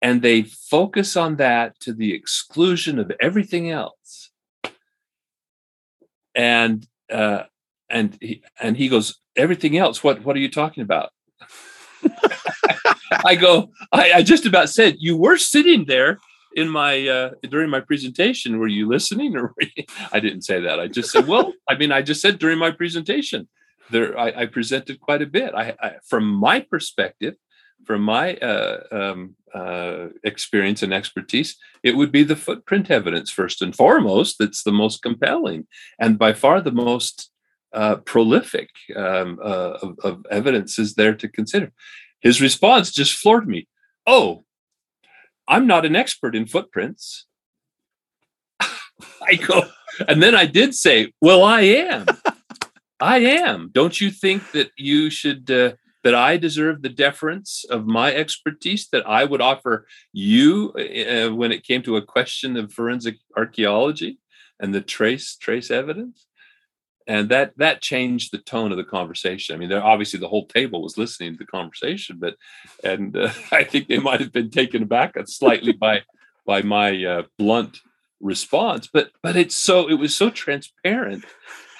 [0.00, 4.30] And they focus on that to the exclusion of everything else.
[6.34, 7.44] And uh,
[7.90, 10.02] and he, and he goes everything else?
[10.02, 11.10] What what are you talking about?
[13.24, 16.18] I go I, I, just about said you were sitting there
[16.54, 19.54] in my uh, during my presentation were you listening or
[20.12, 22.70] i didn't say that i just said well i mean i just said during my
[22.70, 23.48] presentation
[23.90, 25.54] there I, I presented quite a bit.
[25.54, 27.34] I, I, from my perspective,
[27.84, 33.60] from my uh, um, uh, experience and expertise, it would be the footprint evidence first
[33.60, 35.66] and foremost that's the most compelling
[35.98, 37.30] and by far the most
[37.72, 41.72] uh, prolific um, uh, of, of evidence is there to consider.
[42.20, 43.68] His response just floored me.
[44.06, 44.44] Oh,
[45.46, 47.26] I'm not an expert in footprints.
[48.60, 49.62] I go,
[50.08, 52.06] and then I did say, Well, I am.
[53.00, 53.70] I am.
[53.72, 55.72] Don't you think that you should uh,
[56.04, 61.50] that I deserve the deference of my expertise that I would offer you uh, when
[61.50, 64.18] it came to a question of forensic archaeology
[64.60, 66.26] and the trace trace evidence?
[67.06, 69.54] And that that changed the tone of the conversation.
[69.54, 72.36] I mean, obviously the whole table was listening to the conversation, but
[72.82, 76.02] and uh, I think they might have been taken aback slightly by
[76.46, 77.78] by my uh, blunt
[78.20, 78.88] response.
[78.92, 81.24] But but it's so it was so transparent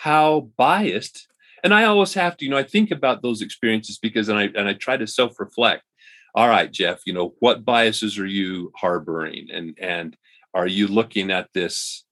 [0.05, 1.29] how biased
[1.65, 4.51] and i always have to you know i think about those experiences because and i
[4.55, 5.83] and i try to self-reflect
[6.35, 10.17] all right jeff you know what biases are you harboring and and
[10.53, 12.04] are you looking at this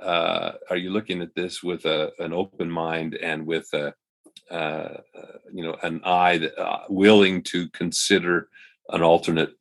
[0.00, 3.94] uh, are you looking at this with a, an open mind and with a
[4.50, 5.00] uh,
[5.52, 8.48] you know an eye that, uh, willing to consider
[8.90, 9.52] an alternate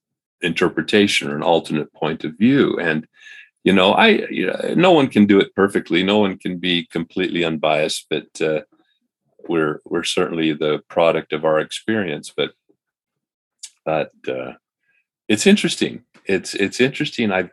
[0.42, 2.80] interpretation or an alternate point of view?
[2.80, 3.08] And
[3.64, 6.04] you know i you know, no one can do it perfectly.
[6.04, 8.62] No one can be completely unbiased but uh,
[9.48, 12.52] we're we're certainly the product of our experience but
[13.86, 14.54] but uh,
[15.28, 16.04] it's interesting.
[16.26, 17.32] It's it's interesting.
[17.32, 17.50] I've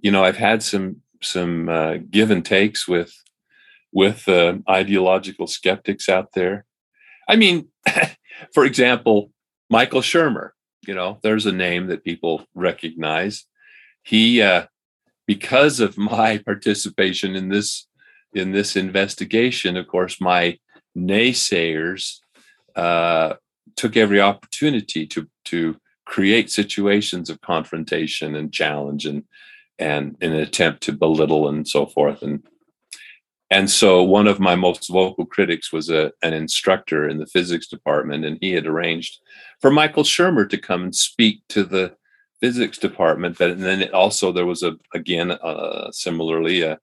[0.00, 3.12] you know i've had some some uh, give and takes with
[3.92, 6.64] with uh, ideological skeptics out there.
[7.28, 7.68] I mean
[8.54, 9.30] for example
[9.70, 10.50] michael shermer
[10.88, 13.44] you know there's a name that people recognize.
[14.02, 14.66] He uh,
[15.26, 17.86] because of my participation in this
[18.32, 20.58] in this investigation, of course, my
[20.96, 22.18] naysayers
[22.74, 23.34] uh,
[23.76, 25.76] took every opportunity to to
[26.06, 29.24] create situations of confrontation and challenge and
[29.78, 32.42] and in an attempt to belittle and so forth and
[33.50, 37.66] and so one of my most vocal critics was a, an instructor in the physics
[37.66, 39.20] department and he had arranged
[39.60, 41.96] for michael shermer to come and speak to the
[42.40, 43.38] physics department.
[43.38, 46.78] But and then also there was a again uh, similarly a,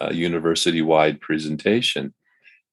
[0.00, 2.14] a university wide presentation,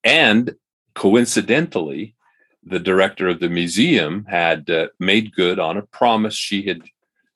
[0.04, 0.56] and
[0.94, 2.16] coincidentally,
[2.64, 6.82] the director of the museum had uh, made good on a promise she had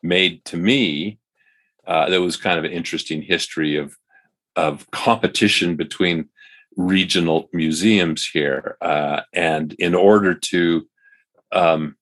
[0.04, 1.18] made to me.
[1.86, 3.98] Uh, there was kind of an interesting history of
[4.58, 6.28] of competition between
[6.76, 10.86] regional museums here, uh, and in order to
[11.52, 11.96] um,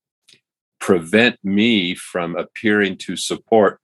[0.79, 3.79] prevent me from appearing to support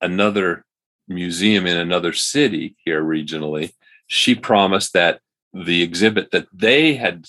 [0.00, 0.64] another
[1.08, 3.72] museum in another city here regionally,
[4.06, 5.20] she promised that
[5.52, 7.26] the exhibit that they had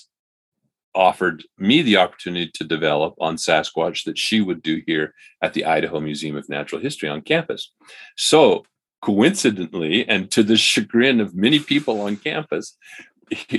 [0.96, 5.66] offered me the opportunity to develop on Sasquatch that she would do here at the
[5.66, 7.72] Idaho Museum of Natural History on campus.
[8.16, 8.66] So
[9.02, 12.78] coincidentally, and to the chagrin of many people on campus,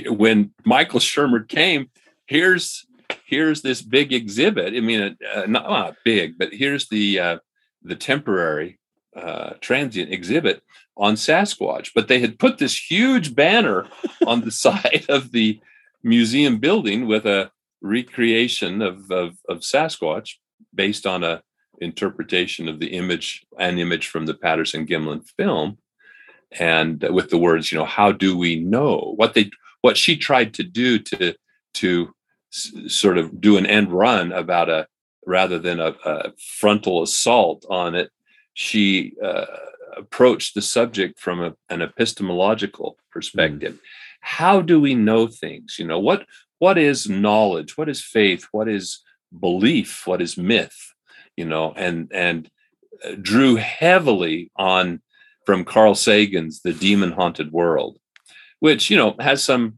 [0.07, 1.89] when Michael Shermer came,
[2.25, 2.85] here's
[3.25, 4.73] here's this big exhibit.
[4.73, 7.37] I mean, uh, not, not, big, but here's the uh,
[7.83, 8.79] the temporary
[9.15, 10.61] uh, transient exhibit
[10.95, 11.91] on Sasquatch.
[11.93, 13.87] But they had put this huge banner
[14.25, 15.59] on the side of the
[16.07, 20.35] museum building with a recreation of, of, of Sasquatch
[20.73, 21.41] based on a
[21.79, 25.77] interpretation of the image, an image from the Patterson Gimlin film,
[26.59, 30.53] and with the words, you know, how do we know what they what she tried
[30.55, 31.35] to do to
[31.75, 32.13] to
[32.51, 34.87] s- sort of do an end run about a
[35.27, 38.09] rather than a, a frontal assault on it,
[38.53, 39.45] she uh,
[39.97, 43.73] approached the subject from a, an epistemological perspective.
[43.73, 43.79] Mm.
[44.21, 45.77] How do we know things?
[45.79, 46.25] You know what
[46.59, 47.77] what is knowledge?
[47.77, 48.47] What is faith?
[48.51, 48.99] What is
[49.39, 50.05] belief?
[50.05, 50.93] What is myth?
[51.35, 52.49] You know, and and
[53.05, 55.01] uh, drew heavily on
[55.45, 57.99] from Carl Sagan's The Demon Haunted World,
[58.59, 59.77] which, you know, has some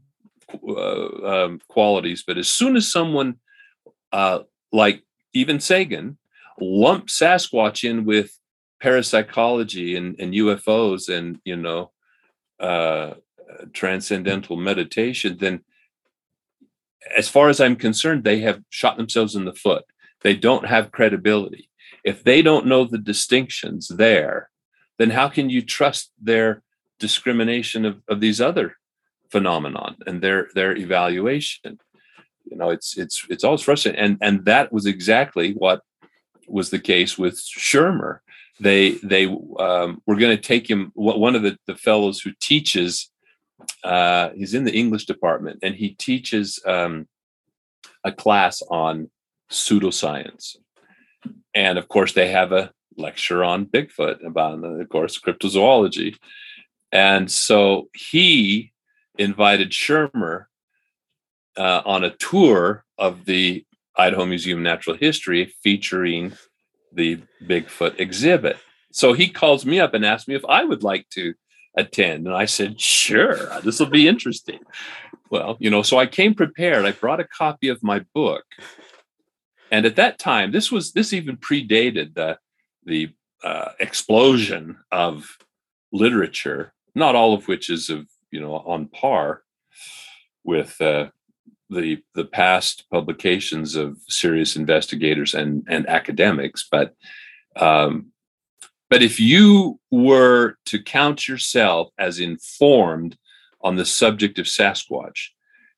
[0.67, 2.23] uh, um, qualities.
[2.25, 3.35] But as soon as someone
[4.11, 4.39] uh,
[4.71, 6.17] like even Sagan
[6.59, 8.35] lumps Sasquatch in with
[8.81, 11.91] parapsychology and, and UFOs and, you know,
[12.59, 13.13] uh,
[13.73, 15.61] transcendental meditation, then
[17.15, 19.85] as far as I'm concerned, they have shot themselves in the foot.
[20.21, 21.69] They don't have credibility.
[22.03, 24.49] If they don't know the distinctions there,
[24.97, 26.61] then how can you trust their
[26.99, 28.77] discrimination of, of these other
[29.29, 31.79] phenomenon and their their evaluation?
[32.45, 33.99] You know, it's it's it's always frustrating.
[33.99, 35.81] And and that was exactly what
[36.47, 38.19] was the case with Shermer.
[38.59, 39.25] They they
[39.57, 40.91] um, were going to take him.
[40.95, 43.09] One of the, the fellows who teaches,
[43.83, 47.07] uh, he's in the English department, and he teaches um,
[48.03, 49.09] a class on
[49.51, 50.55] pseudoscience.
[51.53, 56.15] And of course, they have a lecture on Bigfoot about, of course, cryptozoology.
[56.91, 58.71] And so he
[59.17, 60.45] invited Shermer
[61.57, 63.65] uh, on a tour of the
[63.97, 66.33] Idaho Museum of Natural History featuring
[66.93, 68.57] the Bigfoot exhibit.
[68.91, 71.33] So he calls me up and asks me if I would like to
[71.75, 72.27] attend.
[72.27, 74.59] And I said, sure, this will be interesting.
[75.29, 76.85] Well, you know, so I came prepared.
[76.85, 78.43] I brought a copy of my book.
[79.71, 82.39] And at that time, this was this even predated the
[82.85, 83.09] the
[83.43, 85.37] uh, explosion of
[85.91, 89.43] literature, not all of which is of you know on par
[90.43, 91.09] with uh,
[91.69, 96.95] the the past publications of serious investigators and and academics, but
[97.55, 98.11] um,
[98.89, 103.17] but if you were to count yourself as informed
[103.61, 105.29] on the subject of Sasquatch,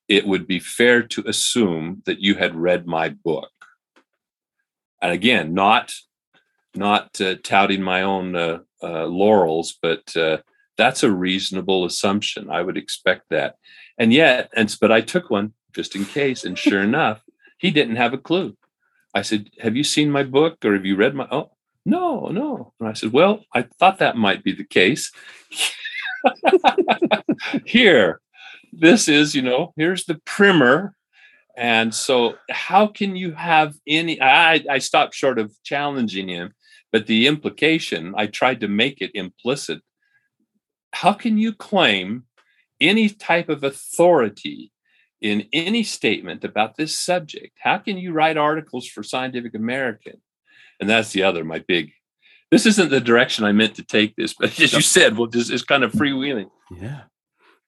[0.08, 3.52] it would be fair to assume that you had read my book.
[5.02, 5.94] And again, not
[6.74, 10.38] not uh, touting my own uh, uh, laurels, but uh,
[10.78, 12.50] that's a reasonable assumption.
[12.50, 13.56] I would expect that.
[13.98, 17.22] And yet, and but I took one just in case, and sure enough,
[17.58, 18.56] he didn't have a clue.
[19.14, 21.52] I said, "Have you seen my book, or have you read my?" Oh,
[21.86, 22.74] no, no.
[22.80, 25.12] And I said, "Well, I thought that might be the case."
[27.66, 28.22] Here,
[28.72, 30.96] this is, you know, here's the primer
[31.58, 34.22] and so, how can you have any?
[34.22, 36.54] I, I stopped short of challenging him
[36.92, 39.82] but the implication, I tried to make it implicit.
[40.94, 42.26] How can you claim
[42.82, 44.72] any type of authority
[45.22, 47.58] in any statement about this subject?
[47.62, 50.22] How can you write articles for Scientific American?
[50.82, 51.92] And that's the other, my big.
[52.50, 55.50] This isn't the direction I meant to take this, but as you said, well, this
[55.50, 56.50] is kind of freewheeling.
[56.70, 57.04] Yeah.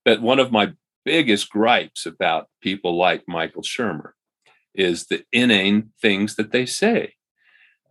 [0.03, 0.73] But one of my
[1.05, 4.11] biggest gripes about people like Michael Shermer
[4.75, 7.13] is the inane things that they say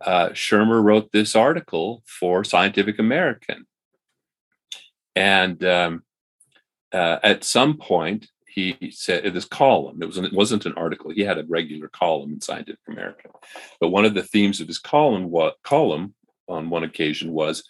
[0.05, 3.65] uh, Shermer wrote this article for Scientific American.
[5.15, 6.03] And um,
[6.91, 10.01] uh, at some point, he said this column.
[10.01, 11.11] It was it wasn't an article.
[11.11, 13.31] He had a regular column in Scientific American,
[13.79, 16.13] but one of the themes of his column what column
[16.47, 17.63] on one occasion was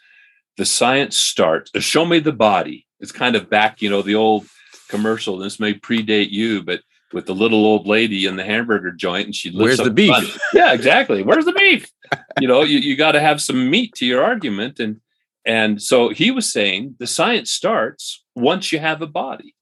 [0.58, 1.72] the science starts.
[1.76, 2.86] Uh, show me the body.
[3.00, 4.46] It's kind of back, you know, the old
[4.90, 5.38] commercial.
[5.38, 6.82] This may predate you, but
[7.14, 9.78] with the little old lady in the hamburger joint and she looks.
[9.78, 10.26] where's the beef fun.
[10.52, 11.88] yeah exactly where's the beef
[12.42, 15.00] you know you, you got to have some meat to your argument and
[15.46, 19.54] and so he was saying the science starts once you have a body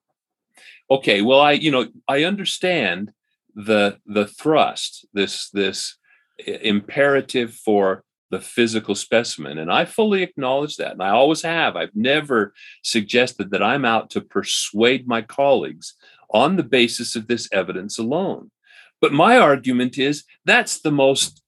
[0.91, 3.11] okay well i you know i understand
[3.55, 5.97] the the thrust this this
[6.45, 11.95] imperative for the physical specimen and i fully acknowledge that and i always have i've
[11.95, 15.95] never suggested that i'm out to persuade my colleagues
[16.33, 18.51] on the basis of this evidence alone.
[18.99, 21.41] But my argument is that's the most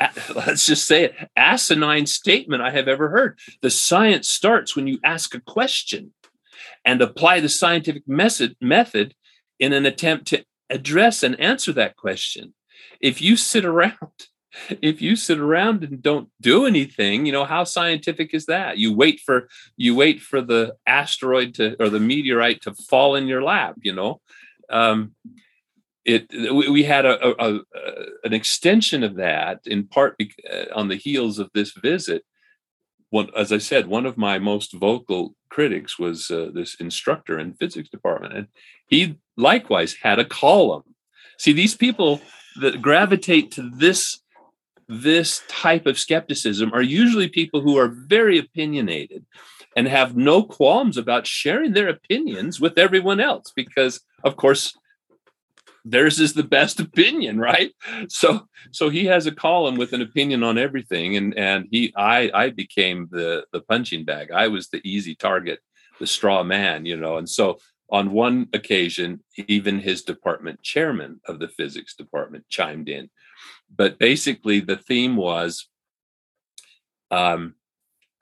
[0.34, 3.38] let's just say it, asinine statement I have ever heard.
[3.60, 6.14] The science starts when you ask a question
[6.84, 9.14] and apply the scientific method, method
[9.58, 12.54] in an attempt to address and answer that question.
[13.00, 13.94] If you sit around,
[14.82, 18.78] if you sit around and don't do anything, you know, how scientific is that?
[18.78, 23.26] You wait for you wait for the asteroid to or the meteorite to fall in
[23.26, 24.20] your lap, you know.
[24.70, 25.14] Um,
[26.04, 27.60] it we had a, a, a,
[28.24, 32.24] an extension of that in part uh, on the heels of this visit
[33.10, 37.54] one as i said one of my most vocal critics was uh, this instructor in
[37.54, 38.46] physics department and
[38.86, 40.94] he likewise had a column.
[41.38, 42.20] See these people
[42.60, 44.20] that gravitate to this
[44.88, 49.24] this type of skepticism are usually people who are very opinionated
[49.76, 54.76] and have no qualms about sharing their opinions with everyone else because of course
[55.84, 57.72] theirs is the best opinion right?
[58.08, 62.30] So so he has a column with an opinion on everything and and he i
[62.34, 64.30] i became the the punching bag.
[64.30, 65.60] I was the easy target
[65.98, 67.16] the straw man you know?
[67.16, 67.58] And so
[67.90, 73.10] on one occasion even his department chairman of the physics department chimed in.
[73.74, 75.66] But basically the theme was
[77.10, 77.54] um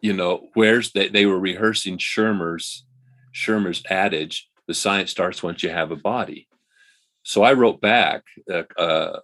[0.00, 2.84] you know where's they, they were rehearsing shermer's
[3.32, 6.48] shermer's adage the science starts once you have a body
[7.28, 8.64] so I wrote back a,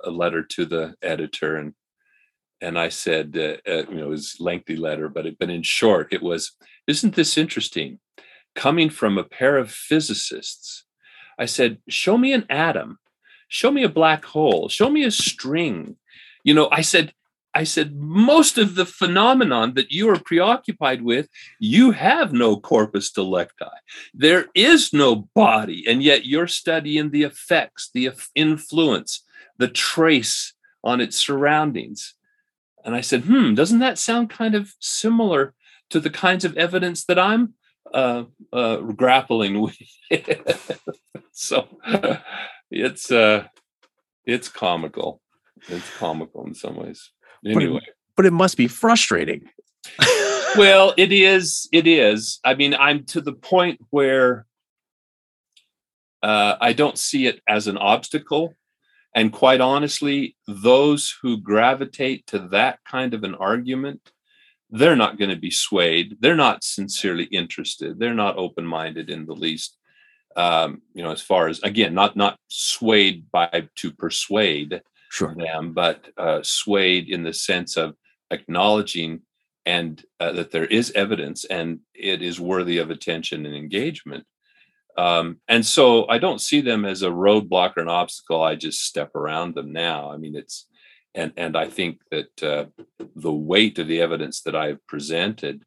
[0.05, 1.73] a, letter to the editor and
[2.61, 5.63] and I said, uh, uh, you know, it was lengthy letter, but it, but in
[5.63, 6.53] short, it was,
[6.87, 8.01] isn't this interesting?
[8.55, 10.85] Coming from a pair of physicists,
[11.39, 12.99] I said, show me an atom,
[13.49, 15.97] show me a black hole, show me a string.
[16.43, 17.15] You know, I said,
[17.55, 21.29] I said, most of the phenomenon that you are preoccupied with,
[21.61, 23.65] you have no corpus delicti.
[24.13, 29.23] There is no body, and yet you're studying the effects, the influence,
[29.57, 30.53] the trace
[30.83, 32.15] on its surroundings.
[32.85, 35.55] And I said, hmm, doesn't that sound kind of similar
[35.91, 37.55] to the kinds of evidence that I'm
[37.93, 39.79] uh, uh, grappling with?
[41.31, 41.69] so
[42.71, 43.47] it's uh,
[44.27, 45.21] it's comical.
[45.69, 47.11] It's comical in some ways
[47.45, 47.73] anyway.
[47.75, 49.49] But it, but it must be frustrating.
[50.57, 51.69] well, it is.
[51.73, 52.41] It is.
[52.45, 54.47] I mean, I'm to the point where
[56.23, 58.55] uh, I don't see it as an obstacle.
[59.15, 64.11] And quite honestly, those who gravitate to that kind of an argument,
[64.71, 66.17] they're not going to be swayed.
[66.21, 67.99] They're not sincerely interested.
[67.99, 69.77] They're not open minded in the least.
[70.35, 74.81] Um, you know, as far as again, not not swayed by to persuade,
[75.15, 75.35] sure.
[75.35, 77.95] them, but uh, swayed in the sense of
[78.31, 79.23] acknowledging
[79.67, 84.27] and uh, that there is evidence and it is worthy of attention and engagement.
[84.97, 88.43] Um, and so I don't see them as a roadblock or an obstacle.
[88.43, 90.11] I just step around them now.
[90.11, 90.67] I mean, it's
[91.15, 92.67] and and I think that uh,
[93.17, 95.65] the weight of the evidence that I've presented,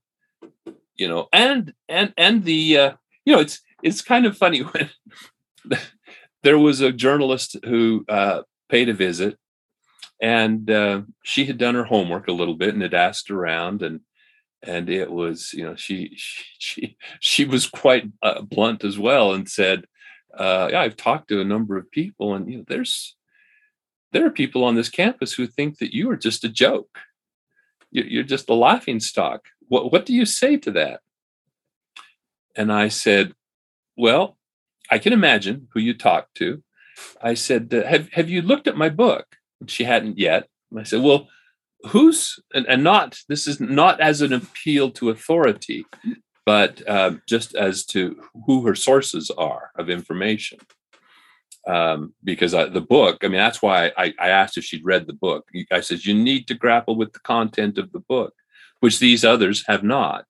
[0.96, 2.92] you know, and and and the uh,
[3.26, 4.90] you know, it's it's kind of funny when
[6.44, 9.38] there was a journalist who uh, paid a visit
[10.22, 14.02] and uh, she had done her homework a little bit and had asked around and
[14.64, 19.50] and it was you know she she she was quite uh, blunt as well and
[19.50, 19.86] said
[20.38, 23.18] uh, yeah i've talked to a number of people and you know there's
[24.12, 27.00] there are people on this campus who think that you are just a joke.
[27.92, 29.46] You're just a laughing stock.
[29.68, 31.02] What what do you say to that?
[32.56, 33.34] And i said
[33.96, 34.38] well
[34.90, 36.64] i can imagine who you talked to
[37.22, 39.26] I said, uh, have, have you looked at my book?
[39.68, 40.48] She hadn't yet.
[40.78, 41.28] I said, well,
[41.88, 45.86] who's, and, and not, this is not as an appeal to authority,
[46.46, 50.60] but uh, just as to who her sources are of information.
[51.68, 55.06] Um, because I, the book, I mean, that's why I, I asked if she'd read
[55.06, 55.50] the book.
[55.72, 58.34] I said, you need to grapple with the content of the book,
[58.80, 60.26] which these others have not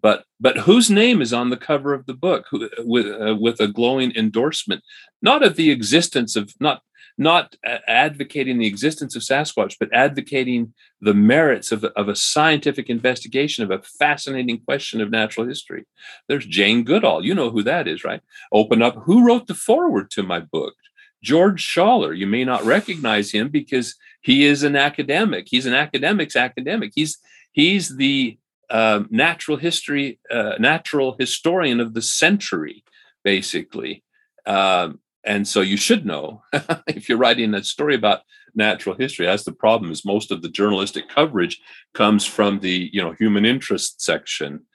[0.00, 2.46] but but whose name is on the cover of the book
[2.78, 4.82] with uh, with a glowing endorsement
[5.22, 6.82] not of the existence of not
[7.20, 7.54] not
[7.86, 10.72] advocating the existence of Sasquatch, but advocating
[11.02, 15.84] the merits of, of a scientific investigation of a fascinating question of natural history.
[16.28, 17.22] There's Jane Goodall.
[17.22, 18.22] You know who that is, right?
[18.52, 18.96] Open up.
[19.04, 20.74] Who wrote the foreword to my book?
[21.22, 22.16] George Schaller.
[22.16, 25.46] You may not recognize him because he is an academic.
[25.50, 26.92] He's an academic's academic.
[26.94, 27.18] He's
[27.52, 28.38] he's the
[28.70, 32.84] uh, natural history, uh, natural historian of the century,
[33.24, 34.04] basically.
[34.46, 36.42] Um, and so you should know
[36.86, 38.20] if you're writing a story about
[38.54, 39.26] natural history.
[39.26, 41.60] That's the problem: is most of the journalistic coverage
[41.94, 44.66] comes from the you know human interest section,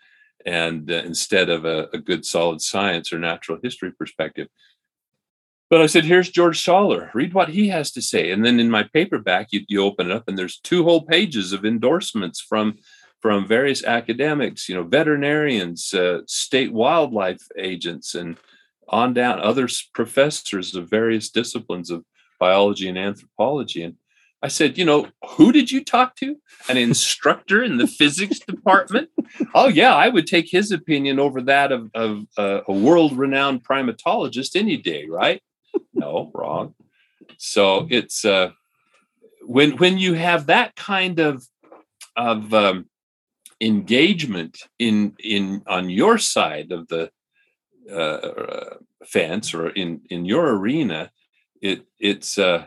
[0.45, 4.47] and uh, instead of a, a good solid science or natural history perspective.
[5.69, 7.11] but I said, here's George Schaller.
[7.13, 8.31] Read what he has to say.
[8.31, 11.53] And then in my paperback, you, you open it up and there's two whole pages
[11.53, 12.77] of endorsements from
[13.25, 18.37] from various academics, you know, veterinarians, uh, state wildlife agents, and
[18.87, 22.05] on down other professors of various disciplines of
[22.39, 23.81] biology and anthropology.
[23.81, 23.95] And
[24.43, 26.35] I said, you know, who did you talk to?
[26.69, 29.09] An instructor in the physics department?
[29.55, 33.63] Oh, yeah, I would take his opinion over that of, of uh, a world renowned
[33.63, 35.41] primatologist any day, right?
[35.95, 36.75] No, wrong.
[37.37, 38.51] So it's uh,
[39.41, 41.47] when when you have that kind of
[42.15, 42.85] of um,
[43.61, 47.09] engagement in in on your side of the
[47.91, 48.75] uh,
[49.05, 51.11] fence or in in your arena,
[51.61, 52.65] it it's uh,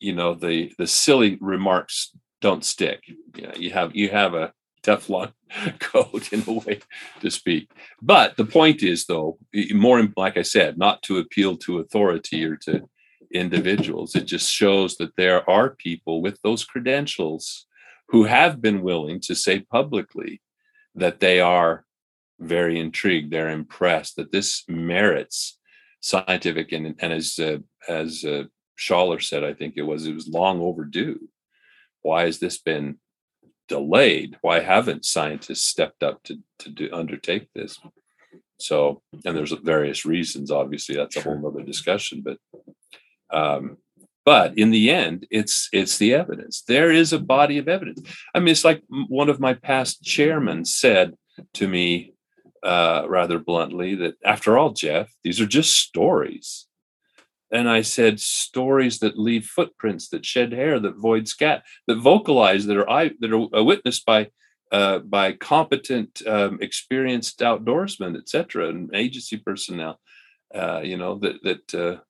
[0.00, 3.00] you know the the silly remarks don't stick.
[3.06, 5.32] You, know, you have you have a Teflon
[5.80, 6.80] coat in a way
[7.20, 7.70] to speak.
[8.00, 9.38] But the point is, though,
[9.72, 12.88] more like I said, not to appeal to authority or to
[13.32, 14.14] individuals.
[14.14, 17.65] It just shows that there are people with those credentials
[18.08, 20.40] who have been willing to say publicly
[20.94, 21.84] that they are
[22.38, 25.58] very intrigued, they're impressed, that this merits
[26.00, 28.44] scientific and, and as uh, as uh,
[28.78, 31.28] Schaller said, I think it was it was long overdue.
[32.02, 32.98] Why has this been
[33.68, 34.36] delayed?
[34.42, 37.78] Why haven't scientists stepped up to to do, undertake this?
[38.58, 40.50] So, and there's various reasons.
[40.50, 42.22] Obviously, that's a whole other discussion.
[42.24, 42.38] But
[43.30, 43.78] um,
[44.26, 46.62] but in the end it's it's the evidence.
[46.68, 48.02] There is a body of evidence.
[48.34, 51.14] I mean it's like one of my past chairmen said
[51.54, 52.12] to me
[52.62, 56.66] uh, rather bluntly that after all jeff these are just stories.
[57.52, 62.66] And i said stories that leave footprints that shed hair that void scat that vocalize
[62.66, 64.30] that are that are witnessed by
[64.72, 70.00] uh, by competent um, experienced outdoorsmen etc and agency personnel
[70.52, 72.00] uh, you know that that uh,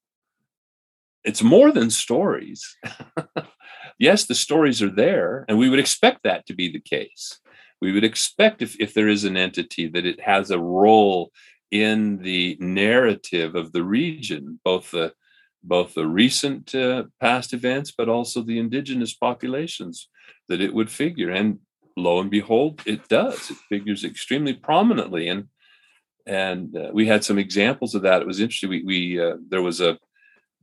[1.27, 2.77] it's more than stories.
[3.99, 7.41] yes, the stories are there, and we would expect that to be the case.
[7.83, 11.33] We would expect if, if there is an entity that it has a role
[11.71, 15.13] in the narrative of the region, both the
[15.65, 20.09] both the recent uh, past events, but also the indigenous populations
[20.49, 21.31] that it would figure.
[21.33, 21.59] And
[21.97, 23.51] lo and behold, it does.
[23.51, 25.49] It figures extremely prominently, and
[26.25, 28.23] and uh, we had some examples of that.
[28.23, 28.71] It was interesting.
[28.71, 29.99] We, we uh, there was a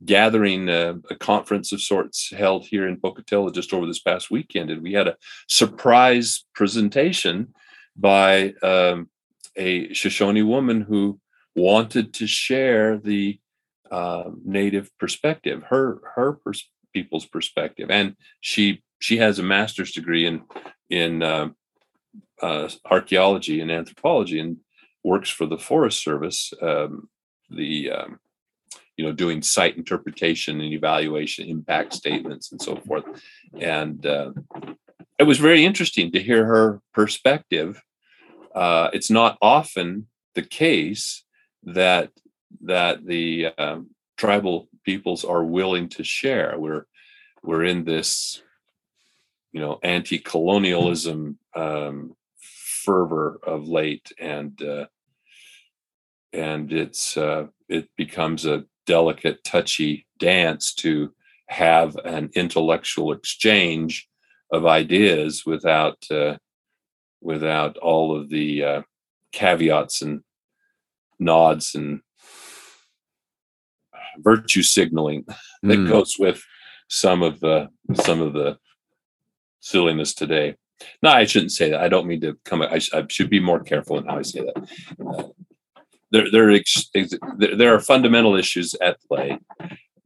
[0.04, 4.70] gathering, uh, a conference of sorts held here in Pocatello just over this past weekend.
[4.70, 5.16] And we had a
[5.48, 7.54] surprise presentation
[7.96, 9.08] by um,
[9.56, 11.20] a Shoshone woman who
[11.54, 13.38] wanted to share the
[13.90, 20.26] uh, native perspective, her her pers- people's perspective, and she she has a master's degree
[20.26, 20.42] in
[20.90, 21.48] in uh,
[22.42, 24.56] uh, archaeology and anthropology, and
[25.04, 26.52] works for the Forest Service.
[26.60, 27.08] Um,
[27.50, 28.18] the um,
[28.96, 33.04] you know doing site interpretation and evaluation impact statements and so forth.
[33.60, 34.32] And uh,
[35.18, 37.82] it was very interesting to hear her perspective.
[38.54, 41.24] Uh, it's not often the case
[41.64, 42.10] that
[42.62, 46.54] that the um, tribal peoples are willing to share.
[46.58, 46.86] We're
[47.42, 48.42] we're in this
[49.52, 52.16] you know anti-colonialism um,
[52.84, 54.86] fervor of late and uh,
[56.32, 61.12] and it's uh, it becomes a delicate, touchy dance to
[61.48, 64.08] have an intellectual exchange
[64.50, 66.36] of ideas without uh,
[67.20, 68.82] without all of the uh,
[69.32, 70.22] caveats and
[71.18, 72.00] nods and
[74.18, 75.24] virtue signaling
[75.62, 75.88] that mm.
[75.88, 76.42] goes with
[76.88, 78.58] some of the some of the
[79.60, 80.54] silliness today.
[81.02, 81.80] No, I shouldn't say that.
[81.80, 82.62] I don't mean to come.
[82.62, 84.68] I, I should be more careful in how I say that.
[85.04, 85.28] Uh,
[86.14, 86.90] there there, ex,
[87.38, 89.38] there are fundamental issues at play,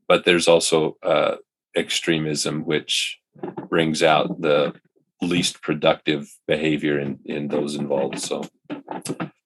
[0.09, 1.37] but there's also uh,
[1.77, 3.19] extremism which
[3.69, 4.75] brings out the
[5.21, 8.19] least productive behavior in in those involved.
[8.21, 8.49] So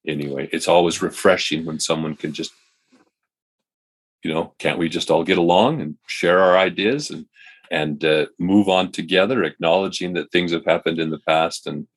[0.06, 2.52] anyway, it's always refreshing when someone can just
[4.22, 7.26] you know can't we just all get along and share our ideas and
[7.72, 11.88] and uh, move on together acknowledging that things have happened in the past and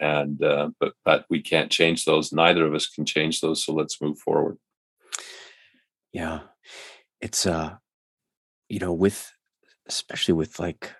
[0.00, 2.32] and uh, but but we can't change those.
[2.32, 4.58] Neither of us can change those so let's move forward.
[6.12, 6.40] Yeah.
[7.20, 7.76] It's uh
[8.68, 9.32] you know with
[9.88, 10.92] especially with like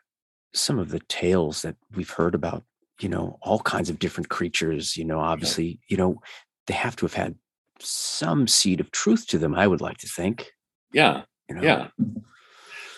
[0.55, 2.64] some of the tales that we've heard about
[3.01, 6.20] you know all kinds of different creatures you know obviously you know
[6.66, 7.34] they have to have had
[7.78, 10.53] some seed of truth to them i would like to think
[10.92, 11.22] yeah.
[11.49, 11.62] you know?
[11.62, 11.88] yeah.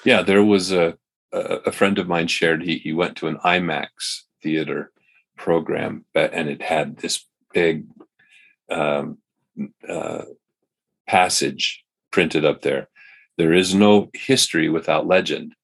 [0.04, 0.96] Yeah there was a
[1.32, 4.92] a friend of mine shared he, he went to an imax theater
[5.38, 7.24] program, but and it had this
[7.54, 7.86] big
[8.70, 9.18] um,
[9.88, 10.24] uh,
[11.06, 12.88] passage printed up there.
[13.38, 15.54] There is no history without legend,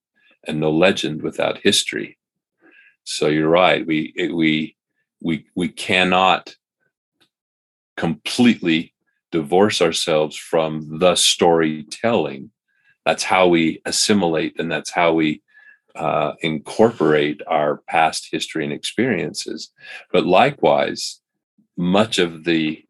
[0.47, 2.19] and no legend without history.
[3.05, 3.87] So you're right.
[3.87, 4.77] We we
[5.21, 6.55] we we cannot
[7.97, 8.95] completely
[9.31, 12.51] divorce ourselves from the storytelling.
[13.05, 15.43] That's how we assimilate, and that's how we
[15.95, 19.71] uh, incorporate our past history and experiences.
[20.13, 21.21] But likewise,
[21.77, 22.85] much of the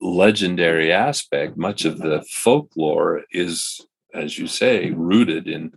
[0.00, 3.80] legendary aspect, much of the folklore is,
[4.12, 5.72] as you say, rooted in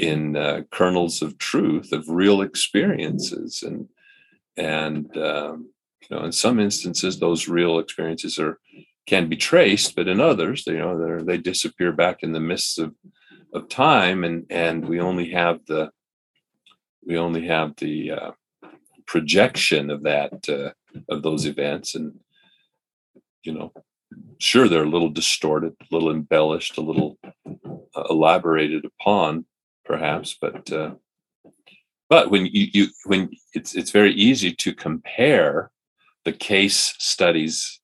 [0.00, 3.86] in uh, kernels of truth of real experiences and
[4.56, 5.68] and um,
[6.08, 8.58] you know in some instances those real experiences are
[9.06, 12.78] can be traced but in others they, you know they disappear back in the mists
[12.78, 12.94] of
[13.52, 15.90] of time and and we only have the
[17.04, 18.30] we only have the uh,
[19.06, 20.70] projection of that uh,
[21.08, 22.18] of those events and
[23.42, 23.72] you know
[24.38, 29.44] sure they're a little distorted a little embellished a little uh, elaborated upon
[29.84, 30.92] perhaps but uh,
[32.08, 35.70] but when you, you when it's it's very easy to compare
[36.24, 37.80] the case studies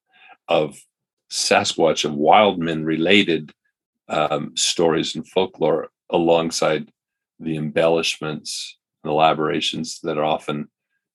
[0.49, 0.79] of
[1.31, 3.53] Sasquatch and Wildman related
[4.09, 6.90] um, stories and folklore alongside
[7.40, 10.68] the embellishments and elaborations that often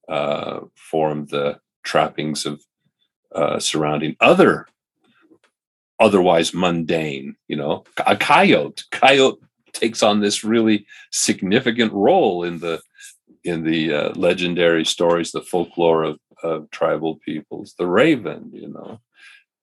[0.09, 2.61] uh, form the trappings of
[3.33, 4.67] uh, surrounding other
[5.99, 9.39] otherwise mundane you know a coyote coyote
[9.73, 12.81] takes on this really significant role in the
[13.43, 17.73] in the uh, legendary stories, the folklore of, of tribal peoples.
[17.77, 18.99] The raven, you know,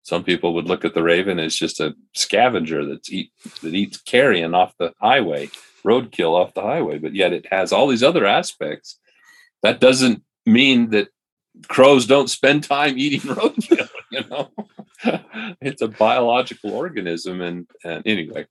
[0.08, 3.30] some people would look at the raven as just a scavenger that's eat
[3.60, 5.50] that eats carrion off the highway,
[5.84, 8.98] roadkill off the highway, but yet it has all these other aspects.
[9.62, 11.08] That doesn't mean that
[11.68, 13.90] crows don't spend time eating roadkill.
[14.10, 14.50] You know,
[15.60, 18.46] it's a biological organism, and and anyway,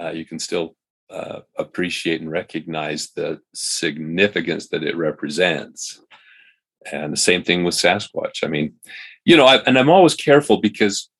[0.00, 0.76] uh, you can still
[1.10, 6.00] uh, appreciate and recognize the significance that it represents.
[6.92, 8.44] And the same thing with Sasquatch.
[8.44, 8.74] I mean,
[9.24, 11.10] you know, I, and I'm always careful because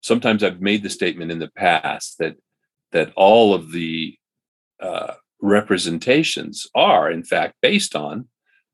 [0.00, 2.36] sometimes I've made the statement in the past that
[2.92, 4.16] that all of the
[4.80, 8.28] uh, representations are, in fact, based on,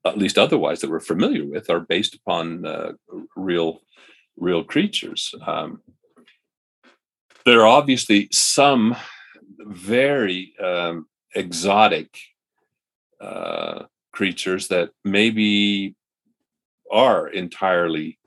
[0.05, 2.91] at least otherwise that we're familiar with, are based upon uh,
[3.35, 3.81] real,
[4.37, 5.33] real creatures.
[5.45, 5.81] Um,
[7.45, 8.95] there are obviously some
[9.59, 12.17] very um, exotic
[13.19, 15.95] uh, creatures that maybe
[16.93, 18.19] are entirely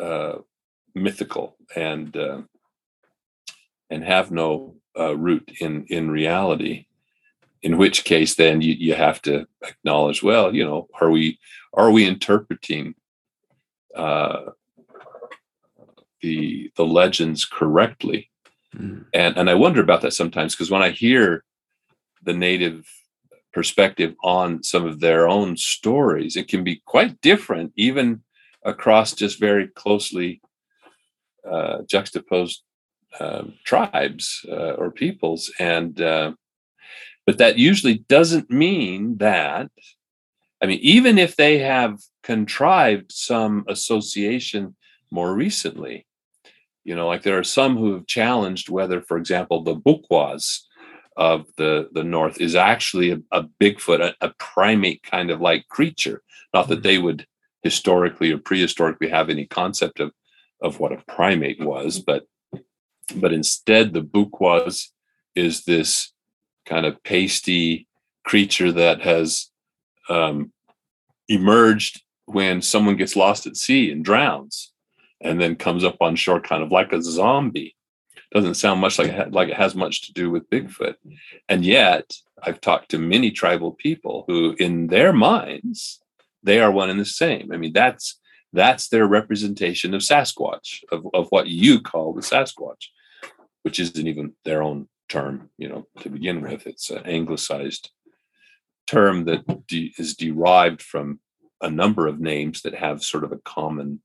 [0.00, 0.38] uh,
[0.94, 2.40] mythical and uh,
[3.90, 6.86] and have no uh, root in in reality.
[7.62, 11.38] In which case, then you, you have to acknowledge, well, you know, are we
[11.72, 12.94] are we interpreting
[13.96, 14.50] uh,
[16.20, 18.30] the the legends correctly?
[18.76, 19.06] Mm.
[19.12, 21.44] And and I wonder about that sometimes because when I hear
[22.22, 22.86] the native
[23.54, 28.22] perspective on some of their own stories, it can be quite different, even
[28.64, 30.40] across just very closely
[31.48, 32.62] uh, juxtaposed
[33.20, 35.52] uh, tribes uh, or peoples.
[35.58, 36.32] And uh,
[37.26, 39.70] but that usually doesn't mean that.
[40.62, 44.76] I mean, even if they have contrived some association
[45.10, 46.06] more recently,
[46.84, 50.60] you know, like there are some who have challenged whether, for example, the Bukwas
[51.16, 55.68] of the, the North is actually a, a Bigfoot, a, a, primate kind of like
[55.68, 56.22] creature.
[56.52, 56.82] Not that mm-hmm.
[56.82, 57.26] they would
[57.62, 60.12] historically or prehistorically have any concept of,
[60.60, 62.26] of what a primate was, but
[63.16, 64.88] but instead the Bukwas
[65.34, 66.12] is this
[66.66, 67.86] kind of pasty
[68.24, 69.50] creature that has
[70.08, 70.52] um,
[71.28, 74.72] emerged when someone gets lost at sea and drowns
[75.20, 77.76] and then comes up on shore kind of like a zombie.
[78.34, 80.96] Doesn't sound much like it, like it has much to do with Bigfoot.
[81.48, 86.00] And yet, I've talked to many tribal people who, in their minds,
[86.42, 87.52] they are one and the same.
[87.52, 88.20] I mean, that's
[88.52, 92.88] that's their representation of Sasquatch, of, of what you call the Sasquatch,
[93.62, 96.66] which isn't even their own term, you know, to begin with.
[96.66, 97.90] It's an anglicized
[98.86, 101.20] term that de- is derived from
[101.60, 104.00] a number of names that have sort of a common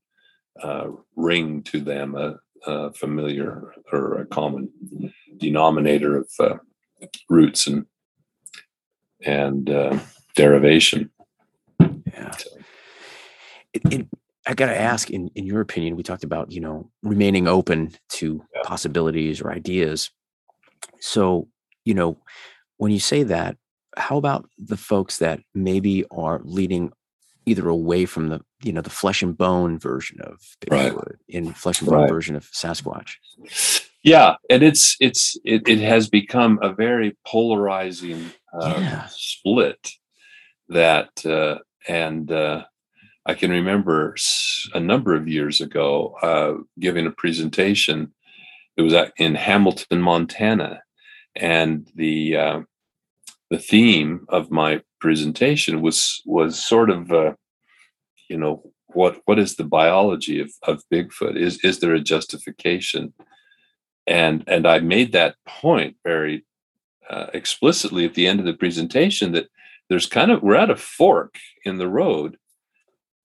[0.60, 4.70] uh, ring to them a, a, familiar or a common
[5.38, 6.56] denominator of uh,
[7.28, 7.86] roots and
[9.24, 9.98] and uh,
[10.34, 11.10] derivation.
[11.78, 12.34] Yeah.
[13.72, 14.06] It, it,
[14.46, 17.92] I got to ask, in in your opinion, we talked about you know remaining open
[18.10, 18.62] to yeah.
[18.64, 20.10] possibilities or ideas.
[21.00, 21.48] So
[21.84, 22.18] you know,
[22.78, 23.56] when you say that,
[23.96, 26.92] how about the folks that maybe are leading
[27.46, 31.16] either away from the you know the flesh and bone version of Bigfoot right.
[31.28, 32.10] in flesh and bone right.
[32.10, 33.16] version of Sasquatch.
[34.02, 39.06] Yeah, and it's it's it, it has become a very polarizing uh, Yeah.
[39.10, 39.90] split.
[40.68, 41.58] That uh,
[41.88, 42.64] and uh,
[43.26, 44.14] I can remember
[44.72, 48.12] a number of years ago uh, giving a presentation.
[48.76, 50.82] It was in Hamilton, Montana,
[51.34, 52.60] and the uh,
[53.50, 57.32] the theme of my presentation was was sort of uh,
[58.30, 61.36] you know what what is the biology of, of Bigfoot?
[61.36, 63.12] Is is there a justification?
[64.06, 66.44] And and I made that point very
[67.10, 69.48] uh, explicitly at the end of the presentation that
[69.88, 72.38] there's kind of we're at a fork in the road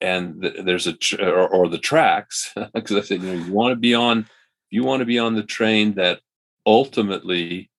[0.00, 3.52] and th- there's a tr- or, or the tracks because i said you know you
[3.52, 4.28] want to be on
[4.70, 6.20] you want to be on the train that
[6.66, 7.70] ultimately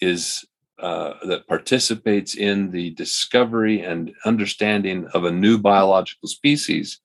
[0.00, 0.44] is
[0.78, 7.00] uh, that participates in the discovery and understanding of a new biological species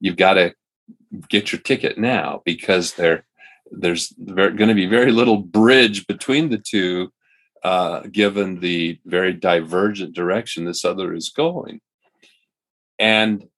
[0.00, 0.54] you've got to
[1.28, 3.26] get your ticket now because there
[3.70, 7.12] there's going to be very little bridge between the two
[7.64, 11.80] uh, given the very divergent direction this other is going.
[12.96, 13.48] And,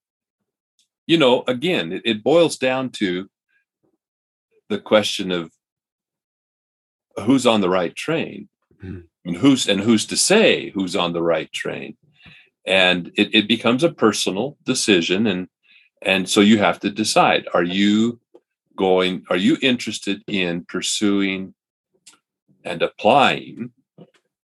[1.07, 3.29] you know, again, it, it boils down to
[4.71, 5.53] the question of
[7.27, 8.49] who's on the right train
[8.83, 9.05] Mhm.
[9.29, 11.97] And who's and who's to say who's on the right train.
[12.67, 15.27] And it, it becomes a personal decision.
[15.27, 15.49] And
[16.03, 18.21] and so you have to decide, are you
[18.77, 21.55] going, are you interested in pursuing
[22.65, 23.73] and applying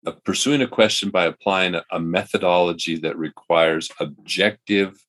[0.06, 5.02] uh, pursuing a question by applying a, a methodology that requires objective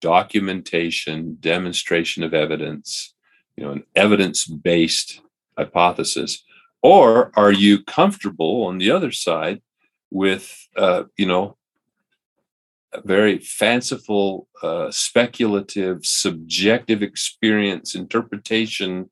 [0.00, 3.14] documentation, demonstration of evidence,
[3.56, 5.20] you know, an evidence-based
[5.58, 6.42] hypothesis,
[6.82, 9.60] or are you comfortable on the other side
[10.10, 11.56] with, uh, you know,
[12.92, 19.08] a very fanciful, uh, speculative, subjective experience interpretation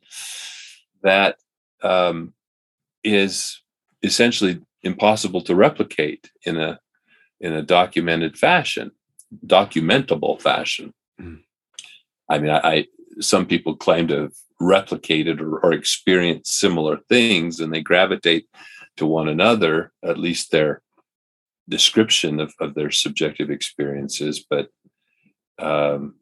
[1.03, 1.37] that
[1.83, 2.35] um,
[3.05, 3.63] is
[4.03, 6.81] essentially impossible to replicate in a
[7.41, 8.91] in a documented fashion,
[9.47, 10.93] documentable fashion.
[11.21, 11.43] Mm.
[12.29, 12.87] I mean, I, I
[13.21, 18.47] some people claim to have replicated or, or experienced similar things, and they gravitate
[18.97, 19.93] to one another.
[20.05, 20.83] At least their
[21.69, 24.69] description of, of their subjective experiences, but
[25.59, 26.15] um,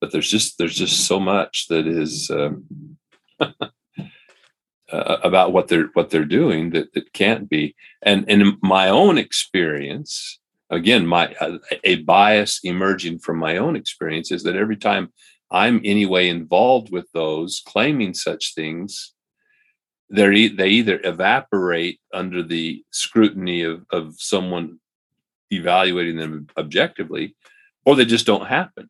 [0.00, 2.96] but there's just there's just so much that is um,
[3.40, 7.74] uh, about what they're what they're doing that that can't be.
[8.02, 10.40] And, and in my own experience,
[10.70, 11.34] again, my
[11.84, 15.12] a bias emerging from my own experience is that every time
[15.50, 19.12] I'm anyway involved with those claiming such things,
[20.08, 24.78] they're e- they either evaporate under the scrutiny of of someone
[25.50, 27.34] evaluating them objectively,
[27.84, 28.88] or they just don't happen.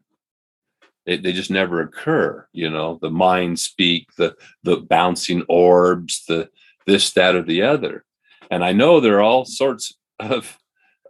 [1.07, 2.47] They, they just never occur.
[2.53, 6.51] You know, the mind speak, the the bouncing orbs, the
[6.87, 8.05] this, that, or the other.
[8.51, 10.59] And I know there are all sorts of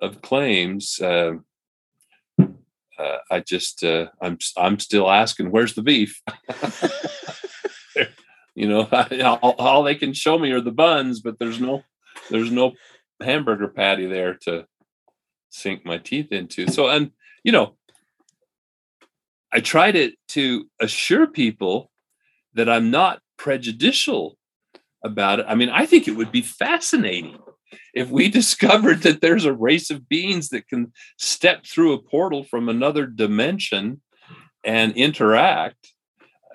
[0.00, 1.00] of claims.
[1.00, 1.34] Uh,
[3.00, 6.20] uh, I just uh, I'm I'm still asking, where's the beef?
[8.54, 8.88] you know,
[9.42, 11.82] all, all they can show me are the buns, but there's no
[12.30, 12.72] there's no
[13.20, 14.66] hamburger patty there to
[15.50, 16.68] sink my teeth into.
[16.68, 17.12] So, and
[17.44, 17.76] you know,
[19.52, 21.90] I try to to assure people
[22.54, 24.36] that I'm not prejudicial
[25.04, 25.46] about it.
[25.48, 27.38] I mean, I think it would be fascinating
[27.94, 32.44] if we discovered that there's a race of beings that can step through a portal
[32.44, 34.00] from another dimension
[34.64, 35.94] and interact.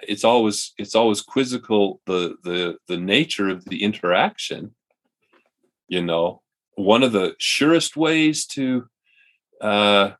[0.07, 4.75] It's always it's always quizzical the the the nature of the interaction.
[5.87, 6.41] You know,
[6.75, 8.87] one of the surest ways to
[9.61, 10.11] uh,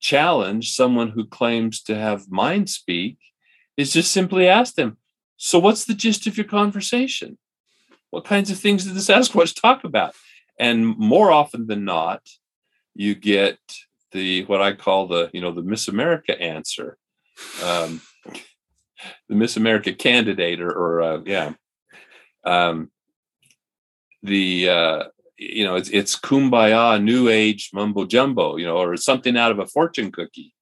[0.00, 3.18] challenge someone who claims to have mind speak
[3.76, 4.98] is just simply ask them,
[5.36, 7.38] so what's the gist of your conversation?
[8.12, 10.14] What kinds of things did this Sasquatch talk about?
[10.58, 12.20] And more often than not,
[12.94, 13.58] you get
[14.12, 16.98] the what I call the you know the Miss America answer,
[17.64, 18.02] um,
[19.30, 21.54] the Miss America candidate, or, or uh, yeah,
[22.44, 22.90] um,
[24.22, 25.04] the uh,
[25.38, 29.58] you know it's it's kumbaya new age mumbo jumbo you know or something out of
[29.58, 30.52] a fortune cookie.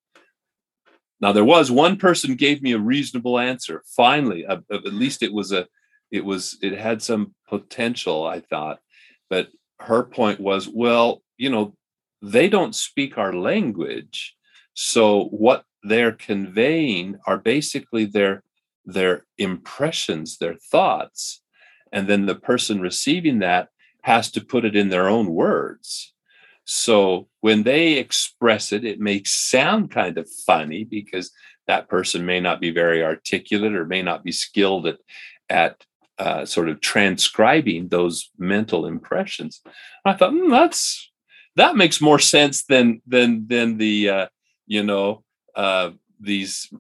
[1.21, 3.83] Now there was one person gave me a reasonable answer.
[3.97, 5.67] Finally uh, at least it was a
[6.11, 8.81] it was it had some potential i thought
[9.29, 9.49] but
[9.81, 11.75] her point was well you know
[12.23, 14.37] they don't speak our language
[14.75, 18.43] so what they're conveying are basically their
[18.85, 21.43] their impressions their thoughts
[21.93, 23.69] and then the person receiving that
[24.03, 26.15] has to put it in their own words.
[26.65, 31.31] So when they express it, it may sound kind of funny because
[31.67, 34.99] that person may not be very articulate or may not be skilled at
[35.49, 35.85] at
[36.21, 39.63] uh, sort of transcribing those mental impressions.
[40.05, 41.11] I thought mm, that's
[41.57, 44.27] that makes more sense than than than the uh,
[44.67, 45.25] you know
[45.57, 46.71] uh, these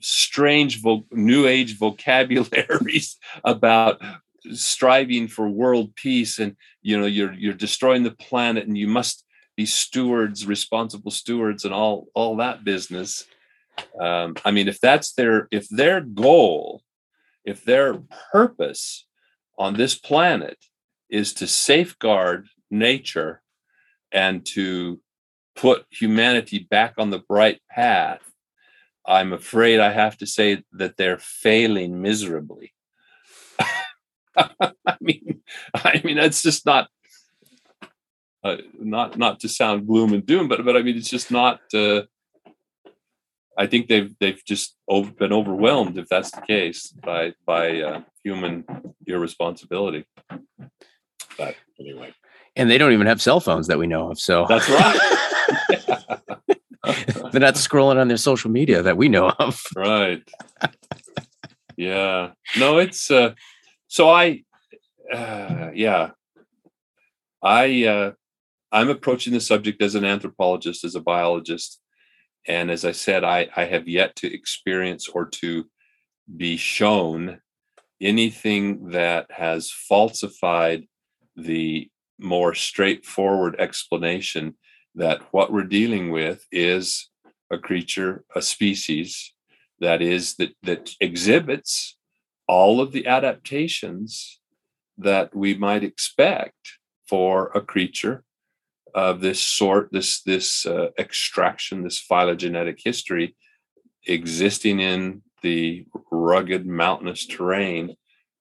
[0.00, 4.02] strange vo- new age vocabularies about
[4.50, 9.24] striving for world peace and you know you're you're destroying the planet and you must
[9.56, 13.24] be stewards responsible stewards and all all that business
[14.00, 16.82] um, i mean if that's their if their goal
[17.44, 19.06] if their purpose
[19.58, 20.58] on this planet
[21.10, 23.42] is to safeguard nature
[24.10, 25.00] and to
[25.54, 28.22] put humanity back on the bright path
[29.06, 32.72] i'm afraid i have to say that they're failing miserably
[34.36, 35.40] i mean
[35.74, 36.88] i mean that's just not
[38.44, 41.60] uh, not not to sound gloom and doom, but but I mean it's just not.
[41.72, 42.02] Uh,
[43.58, 48.00] I think they've they've just over, been overwhelmed, if that's the case, by by uh,
[48.24, 48.64] human
[49.06, 50.06] irresponsibility.
[51.38, 52.14] But anyway,
[52.56, 54.18] and they don't even have cell phones that we know of.
[54.18, 54.98] So that's right.
[57.32, 59.62] They're not scrolling on their social media that we know of.
[59.76, 60.22] right.
[61.76, 62.32] Yeah.
[62.58, 63.34] No, it's uh,
[63.88, 64.44] so I.
[65.12, 66.10] Uh, yeah.
[67.42, 68.12] I uh,
[68.70, 71.80] I'm approaching the subject as an anthropologist, as a biologist.
[72.46, 75.66] And as I said, I, I have yet to experience or to
[76.36, 77.40] be shown
[78.00, 80.86] anything that has falsified
[81.36, 81.88] the
[82.18, 84.56] more straightforward explanation
[84.94, 87.08] that what we're dealing with is
[87.50, 89.32] a creature, a species
[89.80, 91.96] that is that that exhibits
[92.46, 94.40] all of the adaptations
[94.98, 96.78] that we might expect
[97.08, 98.24] for a creature
[98.94, 103.36] of this sort, this this uh, extraction, this phylogenetic history
[104.06, 107.96] existing in the rugged mountainous terrain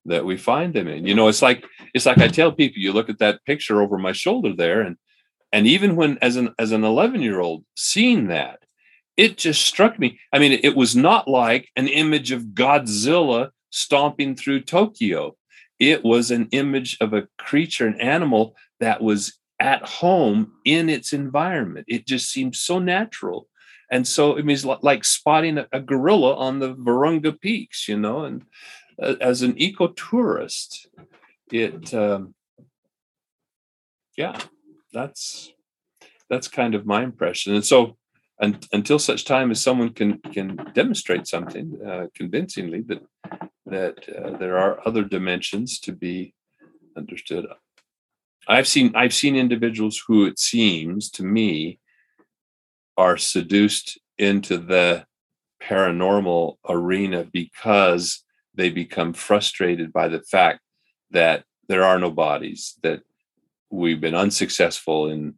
[0.05, 1.05] that we find them in.
[1.05, 3.97] You know, it's like it's like I tell people, you look at that picture over
[3.97, 4.97] my shoulder there, and
[5.51, 8.59] and even when as an as an 11 year old seeing that,
[9.17, 10.19] it just struck me.
[10.33, 15.35] I mean, it was not like an image of Godzilla stomping through Tokyo.
[15.79, 21.13] It was an image of a creature, an animal that was at home in its
[21.13, 21.85] environment.
[21.87, 23.47] It just seems so natural.
[23.91, 28.43] And so it means like spotting a, gorilla on the Virunga Peaks, you know, and
[29.01, 30.87] uh, as an ecotourist,
[31.51, 32.33] it, um,
[34.17, 34.39] yeah,
[34.93, 35.53] that's
[36.29, 37.53] that's kind of my impression.
[37.53, 37.97] And so,
[38.39, 43.03] and, until such time as someone can can demonstrate something uh, convincingly that
[43.65, 46.33] that uh, there are other dimensions to be
[46.95, 47.45] understood,
[48.47, 51.79] I've seen I've seen individuals who it seems to me
[52.97, 55.05] are seduced into the
[55.61, 58.23] paranormal arena because
[58.53, 60.59] they become frustrated by the fact
[61.11, 63.01] that there are no bodies that
[63.69, 65.35] we've been unsuccessful in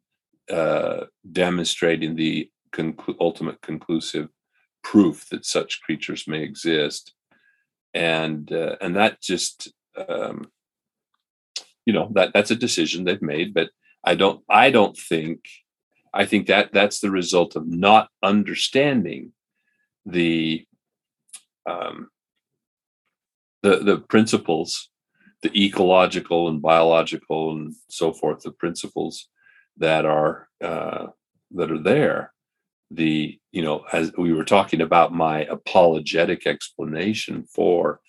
[0.52, 4.30] uh, demonstrating the conclu- ultimate conclusive
[4.84, 7.14] proof that such creatures may exist.
[7.94, 9.72] And uh, and that just
[10.10, 10.48] um,
[11.86, 13.70] you know that that's a decision they've made but
[14.04, 15.40] i don't i don't think
[16.14, 19.32] i think that that's the result of not understanding
[20.06, 20.66] the
[21.66, 22.10] um
[23.62, 24.90] the the principles
[25.44, 29.28] the ecological and biological and so forth the principles
[29.78, 31.08] that are uh,
[31.52, 32.34] that are there.
[32.92, 38.00] The you know as we were talking about my apologetic explanation for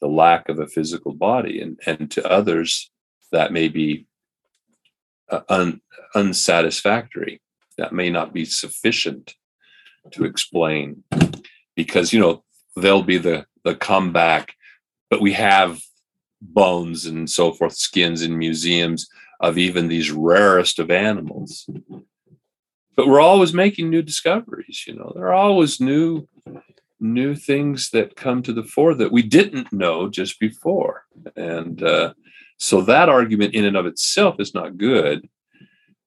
[0.00, 2.90] the lack of a physical body and and to others
[3.32, 4.06] that may be
[5.28, 5.80] uh, un,
[6.14, 7.40] unsatisfactory.
[7.78, 9.34] That may not be sufficient
[10.12, 11.04] to explain
[11.76, 12.44] because you know
[12.76, 14.54] there'll be the the comeback,
[15.08, 15.80] but we have
[16.40, 19.08] bones and so forth, skins in museums
[19.40, 21.68] of even these rarest of animals.
[22.96, 24.84] But we're always making new discoveries.
[24.86, 26.28] You know, there are always new
[27.02, 32.12] new things that come to the fore that we didn't know just before, and uh,
[32.60, 35.26] so that argument in and of itself is not good.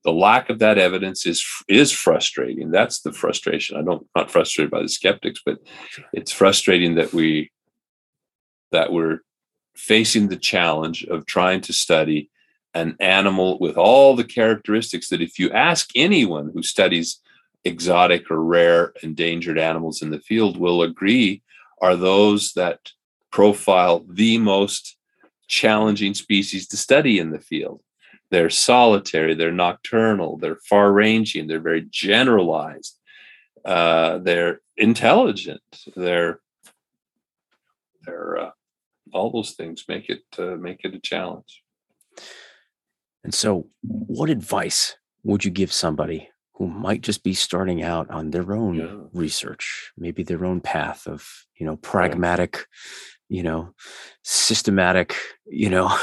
[0.04, 2.70] The lack of that evidence is is frustrating.
[2.70, 3.76] That's the frustration.
[3.76, 5.58] I don't I'm not frustrated by the skeptics, but
[6.14, 7.52] it's frustrating that we
[8.72, 9.20] that we're
[9.76, 12.30] facing the challenge of trying to study
[12.76, 17.20] an animal with all the characteristics that if you ask anyone who studies
[17.64, 21.42] exotic or rare endangered animals in the field will agree
[21.82, 22.92] are those that
[23.32, 24.98] profile the most
[25.62, 27.80] challenging species to study in the field.
[28.32, 32.94] They're solitary, they're nocturnal, they're far ranging, they're very generalized.
[33.64, 35.62] Uh, they're intelligent.
[35.96, 36.40] They're
[38.06, 38.52] they're uh,
[39.14, 41.52] all those things make it uh, make it a challenge.
[43.24, 43.68] And so,
[44.18, 48.76] what advice would you give somebody who might just be starting out on their own
[48.76, 48.96] Yeah.
[49.24, 51.22] research, maybe their own path of,
[51.60, 52.54] you know, pragmatic,
[53.34, 53.74] you know,
[54.22, 55.16] systematic,
[55.48, 55.98] you know?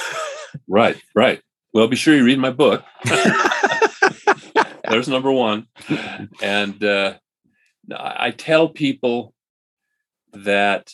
[0.66, 1.40] Right, right.
[1.72, 2.82] Well, be sure you read my book.
[4.90, 5.68] There's number one.
[6.42, 7.14] And uh,
[7.96, 9.32] I tell people
[10.32, 10.92] that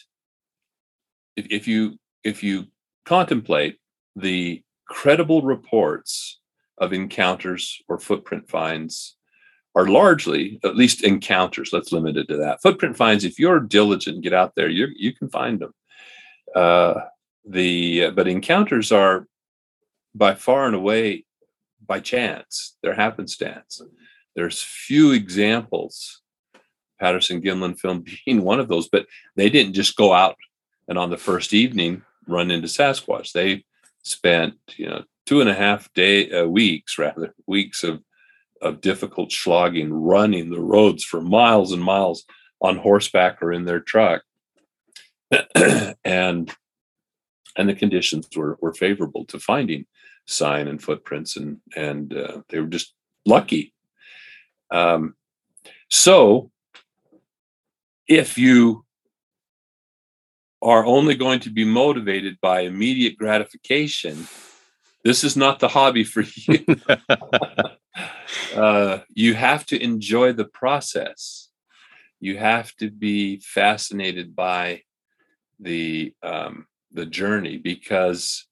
[1.37, 2.67] if, if you if you
[3.07, 3.79] contemplate
[4.15, 6.39] the credible reports
[6.77, 9.17] of encounters or footprint finds
[9.75, 14.23] are largely at least encounters let's limit it to that footprint finds if you're diligent
[14.23, 15.73] get out there you you can find them
[16.55, 17.01] uh,
[17.45, 19.27] the but encounters are
[20.15, 21.25] by far and away
[21.87, 22.77] by chance.
[22.83, 23.81] They're happenstance.
[24.35, 26.23] There's few examples.
[27.01, 30.37] Patterson gimlin film being one of those but they didn't just go out
[30.89, 33.33] and on the first evening run into sasquatch.
[33.33, 33.65] They
[34.03, 38.03] spent you know two and a half day uh, weeks rather weeks of
[38.63, 42.25] of difficult slogging running the roads for miles and miles
[42.61, 44.23] on horseback or in their truck
[46.05, 46.55] and
[47.57, 49.87] and the conditions were were favorable to finding
[50.27, 53.73] sign and footprints and and uh, they were just lucky.
[54.71, 55.15] Um,
[55.91, 56.51] so
[58.09, 58.85] if you
[60.63, 64.27] are only going to be motivated by immediate gratification
[65.07, 66.65] this is not the hobby for you.
[68.55, 71.51] Uh, you have to enjoy the process.
[72.21, 74.83] You have to be fascinated by
[75.59, 78.47] the um, the journey because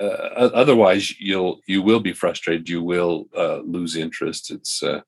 [0.00, 5.00] uh, otherwise you'll you will be frustrated you will uh, lose interest it's uh,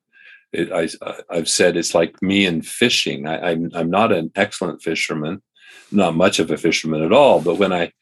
[0.52, 0.88] it, I,
[1.30, 3.26] I've said it's like me and fishing.
[3.26, 5.42] I, I'm I'm not an excellent fisherman,
[5.90, 7.40] not much of a fisherman at all.
[7.40, 7.92] But when I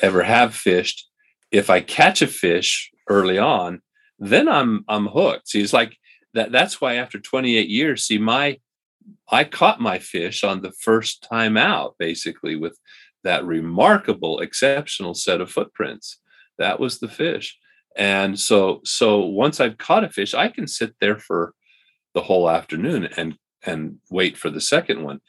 [0.00, 1.08] ever have fished,
[1.50, 3.82] if I catch a fish early on,
[4.18, 5.48] then I'm I'm hooked.
[5.48, 5.96] See, it's like
[6.34, 6.52] that.
[6.52, 8.58] That's why after 28 years, see my
[9.30, 12.78] I caught my fish on the first time out, basically with
[13.22, 16.18] that remarkable, exceptional set of footprints.
[16.58, 17.56] That was the fish.
[17.96, 21.54] And so so once I've caught a fish, I can sit there for
[22.14, 25.20] the whole afternoon and and wait for the second one.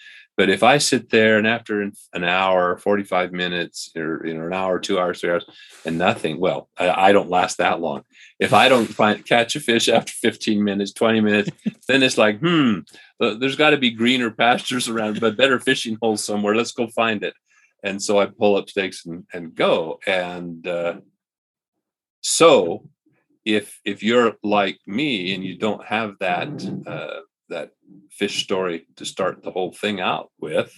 [0.41, 4.53] But if I sit there and after an hour, 45 minutes, or you know, an
[4.53, 5.45] hour, two hours, three hours,
[5.85, 8.01] and nothing, well, I, I don't last that long.
[8.39, 11.51] If I don't find catch a fish after 15 minutes, 20 minutes,
[11.87, 12.79] then it's like, hmm,
[13.19, 16.55] there's got to be greener pastures around, but better fishing holes somewhere.
[16.55, 17.35] Let's go find it.
[17.83, 19.99] And so I pull up stakes and, and go.
[20.07, 21.01] And uh,
[22.21, 22.89] so
[23.45, 26.47] if if you're like me and you don't have that
[26.87, 27.19] uh,
[27.52, 27.72] that
[28.10, 30.74] fish story to start the whole thing out with,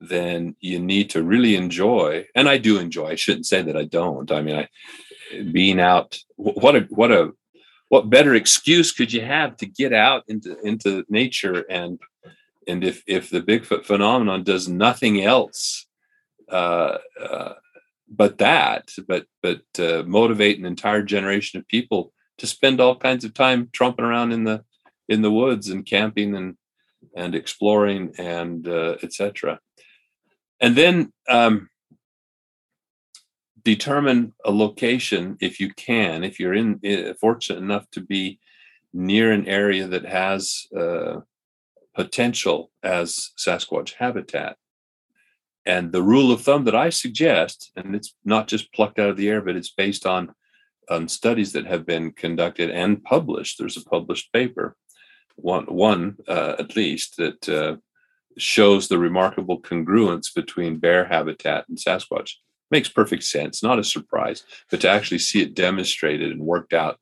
[0.00, 2.26] then you need to really enjoy.
[2.34, 3.08] And I do enjoy.
[3.08, 4.30] I shouldn't say that I don't.
[4.30, 4.68] I mean, I
[5.50, 6.18] being out.
[6.36, 7.32] What a what a
[7.88, 11.98] what better excuse could you have to get out into into nature and
[12.66, 15.86] and if if the Bigfoot phenomenon does nothing else
[16.50, 17.54] uh, uh,
[18.10, 23.24] but that, but but uh, motivate an entire generation of people to spend all kinds
[23.24, 24.64] of time trumping around in the
[25.08, 26.56] in the woods and camping and
[27.16, 29.60] and exploring and uh, etc.
[30.60, 31.68] And then um,
[33.62, 38.40] determine a location if you can, if you're in eh, fortunate enough to be
[38.92, 41.20] near an area that has uh,
[41.94, 44.56] potential as Sasquatch habitat
[45.68, 49.18] and the rule of thumb that I suggest, and it's not just plucked out of
[49.18, 50.32] the air, but it's based on
[50.90, 53.58] on studies that have been conducted and published.
[53.58, 54.74] There's a published paper,
[55.38, 57.76] one one uh, at least that uh,
[58.36, 62.34] shows the remarkable congruence between bear habitat and Sasquatch.
[62.70, 66.98] Makes perfect sense, not a surprise, but to actually see it demonstrated and worked out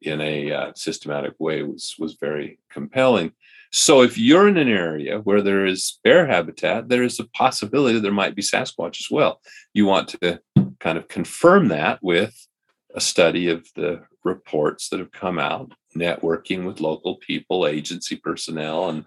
[0.00, 3.32] in a uh, systematic way was was very compelling.
[3.70, 7.94] So if you're in an area where there is bear habitat, there is a possibility
[7.94, 9.40] that there might be Sasquatch as well.
[9.74, 10.40] You want to
[10.80, 12.46] kind of confirm that with
[12.94, 18.88] a study of the reports that have come out, networking with local people, agency personnel,
[18.90, 19.04] and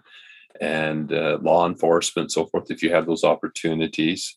[0.60, 2.70] and uh, law enforcement, so forth.
[2.70, 4.36] If you have those opportunities,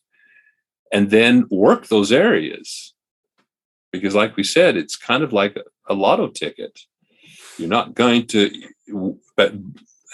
[0.92, 2.94] and then work those areas,
[3.92, 6.80] because like we said, it's kind of like a, a lotto ticket.
[7.58, 8.50] You're not going to,
[9.36, 9.54] but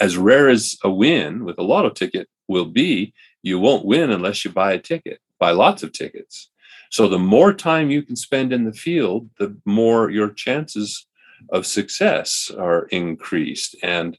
[0.00, 4.44] as rare as a win with a lotto ticket will be, you won't win unless
[4.44, 6.50] you buy a ticket, buy lots of tickets.
[6.90, 11.06] So the more time you can spend in the field, the more your chances
[11.50, 13.76] of success are increased.
[13.82, 14.18] And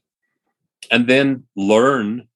[0.90, 2.28] and then learn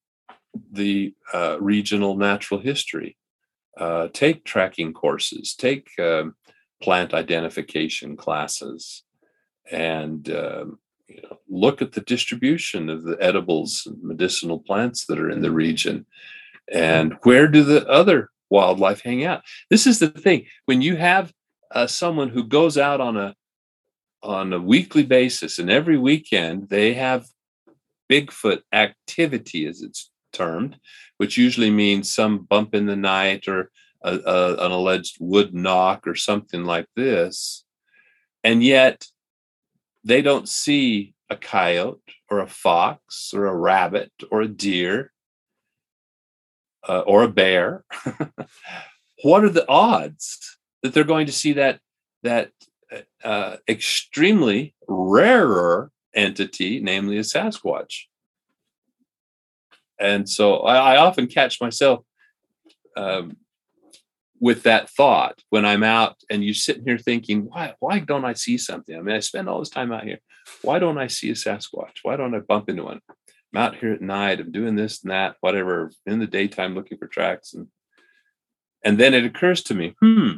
[0.71, 3.17] the uh, regional natural history.
[3.77, 6.35] Uh, take tracking courses, take um,
[6.81, 9.03] plant identification classes,
[9.71, 15.19] and um, you know, look at the distribution of the edibles and medicinal plants that
[15.19, 16.05] are in the region,
[16.71, 19.43] and where do the other wildlife hang out.
[19.69, 21.31] This is the thing when you have
[21.71, 23.35] uh, someone who goes out on a
[24.21, 27.25] on a weekly basis and every weekend they have
[28.09, 30.77] Bigfoot activity, as it's termed,
[31.17, 33.71] which usually means some bump in the night or
[34.03, 37.63] a, a, an alleged wood knock or something like this.
[38.43, 39.05] And yet
[40.03, 45.11] they don't see a coyote or a fox or a rabbit or a deer
[46.87, 47.83] uh, or a bear.
[49.23, 51.79] what are the odds that they're going to see that
[52.23, 52.51] that
[53.23, 58.03] uh, extremely rarer entity, namely a Sasquatch.
[59.99, 62.05] And so I, I often catch myself
[62.95, 63.37] um,
[64.39, 68.33] with that thought when I'm out and you're sitting here thinking, why, why don't I
[68.33, 68.95] see something?
[68.95, 70.19] I mean, I spend all this time out here.
[70.61, 71.97] Why don't I see a Sasquatch?
[72.03, 73.01] Why don't I bump into one?
[73.53, 76.97] I'm out here at night, I'm doing this and that, whatever, in the daytime looking
[76.97, 77.53] for tracks.
[77.53, 77.67] And
[78.83, 80.33] and then it occurs to me, hmm,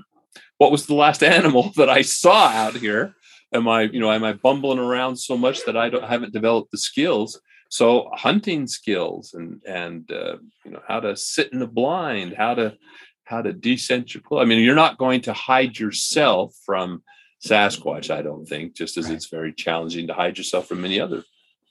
[0.62, 3.16] what was the last animal that I saw out here?
[3.52, 6.70] Am I, you know, am I bumbling around so much that I don't haven't developed
[6.70, 7.42] the skills?
[7.70, 12.54] So hunting skills and and uh, you know how to sit in the blind, how
[12.54, 12.78] to
[13.24, 14.44] how to descent your clothes.
[14.44, 17.02] I mean, you're not going to hide yourself from
[17.44, 19.16] Sasquatch, I don't think, just as right.
[19.16, 21.24] it's very challenging to hide yourself from any other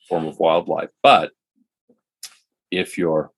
[0.09, 0.91] form of wildlife.
[1.01, 1.31] But
[2.73, 3.31] if you're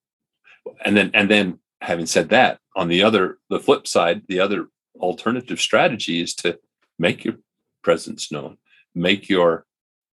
[0.83, 4.69] and then and then having said that, on the other the flip side, the other
[5.01, 6.59] alternative strategy is to
[6.99, 7.37] make your
[7.83, 8.59] presence known,
[8.95, 9.67] make your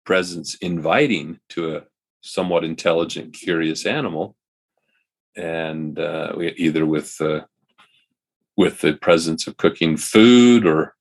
[0.05, 1.83] presence inviting to a
[2.21, 4.35] somewhat intelligent, curious animal,
[5.35, 7.41] and uh, either with uh,
[8.57, 10.95] with the presence of cooking food or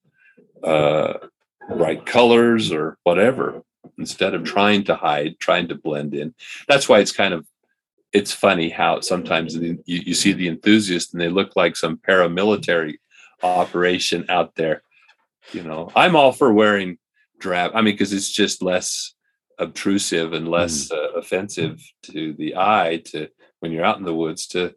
[0.62, 1.14] uh,
[1.76, 3.62] bright colors or whatever,
[3.99, 6.35] instead of trying to hide, trying to blend in.
[6.68, 7.47] That's why it's kind of
[8.12, 12.95] it's funny how sometimes you, you see the enthusiast and they look like some paramilitary
[13.43, 14.82] operation out there.
[15.53, 16.99] You know, I'm all for wearing
[17.39, 17.72] drab.
[17.74, 19.14] I mean, because it's just less
[19.59, 20.97] obtrusive and less mm.
[20.97, 23.28] uh, offensive to the eye to
[23.61, 24.74] when you're out in the woods to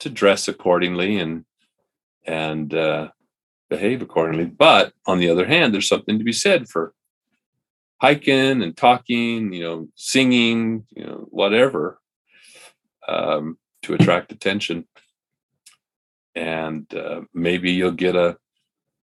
[0.00, 1.44] to dress accordingly and
[2.26, 3.08] and uh,
[3.68, 4.46] behave accordingly.
[4.46, 6.92] But on the other hand, there's something to be said for
[7.98, 11.98] hiking and talking, you know, singing, you know, whatever,
[13.08, 14.86] um, to attract attention
[16.36, 18.36] and uh, maybe you'll get a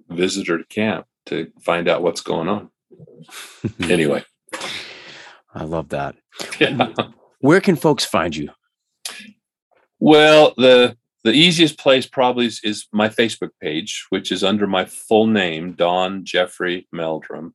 [0.09, 2.70] visitor to camp to find out what's going on.
[3.83, 4.24] anyway,
[5.55, 6.16] I love that.
[6.59, 6.93] Yeah.
[7.41, 8.51] Where can folks find you?
[10.01, 14.85] Well, the the easiest place probably is, is, my Facebook page, which is under my
[14.85, 17.55] full name, Don Jeffrey Meldrum,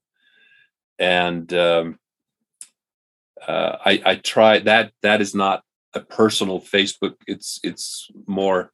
[1.00, 1.98] and um,
[3.48, 4.92] uh, I, I try that.
[5.02, 5.64] That is not
[5.94, 7.16] a personal Facebook.
[7.26, 8.72] It's it's more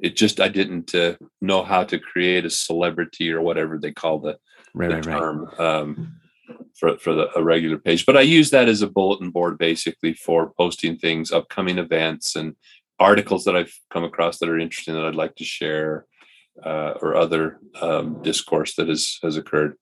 [0.00, 4.20] it just I didn't uh, know how to create a celebrity or whatever they call
[4.20, 4.38] the,
[4.74, 5.60] right, the right, term right.
[5.60, 6.20] Um,
[6.74, 8.06] for for the, a regular page.
[8.06, 12.54] But I use that as a bulletin board basically for posting things, upcoming events, and
[12.98, 16.06] articles that I've come across that are interesting that I'd like to share,
[16.64, 19.76] uh, or other um, discourse that has has occurred.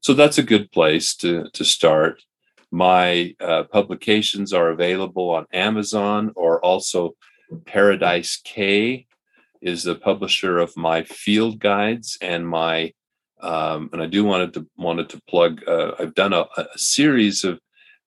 [0.00, 2.22] So that's a good place to to start.
[2.72, 7.16] My uh, publications are available on Amazon or also
[7.66, 9.06] Paradise Cay
[9.60, 12.92] is the publisher of my field guides and my
[13.42, 15.62] um, and I do wanted to wanted to plug.
[15.66, 17.58] Uh, I've done a, a, series of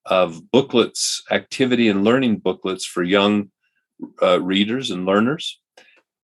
[0.06, 3.50] of booklets, activity and learning booklets for young
[4.22, 5.60] uh, readers and learners,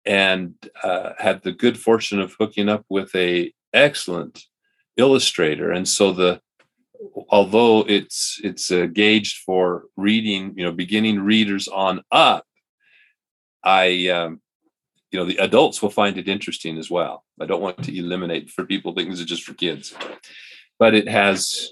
[0.05, 4.43] and uh, had the good fortune of hooking up with a excellent
[4.97, 5.71] illustrator.
[5.71, 6.41] And so the
[7.29, 12.45] although it's it's uh, gauged for reading, you know, beginning readers on up,
[13.63, 14.41] I um,
[15.11, 17.23] you know the adults will find it interesting as well.
[17.39, 19.93] I don't want to eliminate for people this is just for kids.
[20.79, 21.69] But it has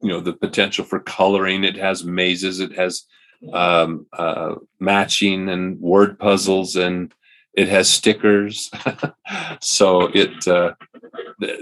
[0.00, 1.64] you know the potential for coloring.
[1.64, 2.60] It has mazes.
[2.60, 3.04] It has
[3.52, 7.12] um, uh, matching and word puzzles and
[7.54, 8.70] it has stickers.
[9.60, 10.72] So it uh,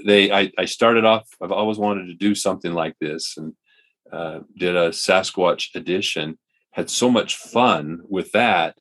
[0.04, 3.54] they I, I started off i've always wanted to do something like this and
[4.12, 6.38] uh, did a sasquatch edition.
[6.70, 8.76] Had so much fun with that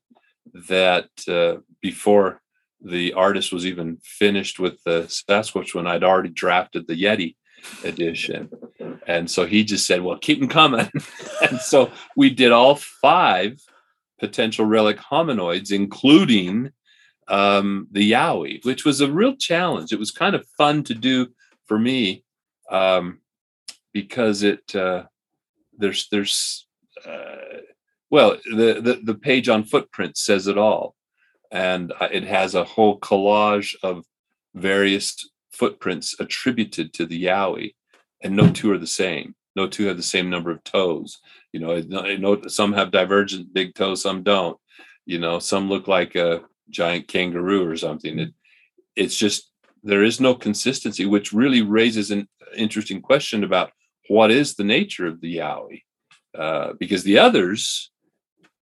[0.69, 2.41] that uh, before
[2.81, 7.35] the artist was even finished with the Sasquatch one, I'd already drafted the Yeti
[7.83, 8.49] edition.
[9.05, 10.89] And so he just said, well, keep them coming.
[11.47, 13.61] and so we did all five
[14.19, 16.71] potential relic hominoids, including
[17.27, 19.91] um, the Yowie, which was a real challenge.
[19.91, 21.27] It was kind of fun to do
[21.67, 22.23] for me
[22.71, 23.19] um,
[23.93, 25.03] because it uh,
[25.77, 26.67] there's there's
[27.07, 27.61] uh,
[28.09, 30.95] well the, the the page on footprints says it all,
[31.51, 34.05] and uh, it has a whole collage of
[34.53, 37.75] various footprints attributed to the Yowie,
[38.21, 39.35] and no two are the same.
[39.55, 41.19] No two have the same number of toes.
[41.53, 44.57] You know, some have divergent big toes, some don't.
[45.05, 48.19] You know, some look like a giant kangaroo or something.
[48.19, 48.33] It,
[48.95, 49.51] it's just
[49.83, 52.27] there is no consistency, which really raises an
[52.57, 53.71] interesting question about
[54.09, 55.83] what is the nature of the Yowie,
[56.37, 57.91] uh, because the others,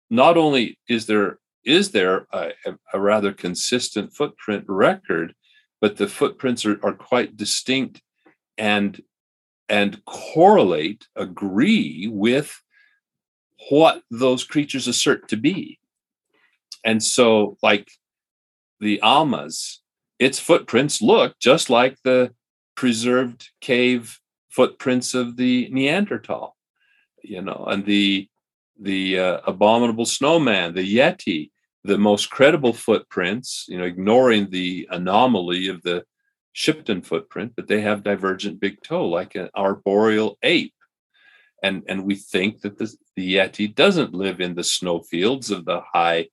[0.09, 2.51] not only is there is there a,
[2.93, 5.33] a rather consistent footprint record,
[5.81, 8.01] but the footprints are, are quite distinct
[8.57, 9.01] and
[9.69, 12.59] and correlate, agree with
[13.69, 15.79] what those creatures assert to be.
[16.83, 17.91] And so, like
[18.79, 19.81] the Almas,
[20.17, 22.33] its footprints look just like the
[22.75, 24.19] preserved cave
[24.49, 26.55] footprints of the Neanderthal,
[27.23, 28.27] you know, and the
[28.81, 31.51] the uh, abominable snowman, the Yeti,
[31.83, 36.03] the most credible footprints, you know, ignoring the anomaly of the
[36.53, 40.73] Shipton footprint, but they have divergent big toe like an arboreal ape.
[41.61, 45.81] And, and we think that the, the Yeti doesn't live in the snowfields of the
[45.93, 46.27] high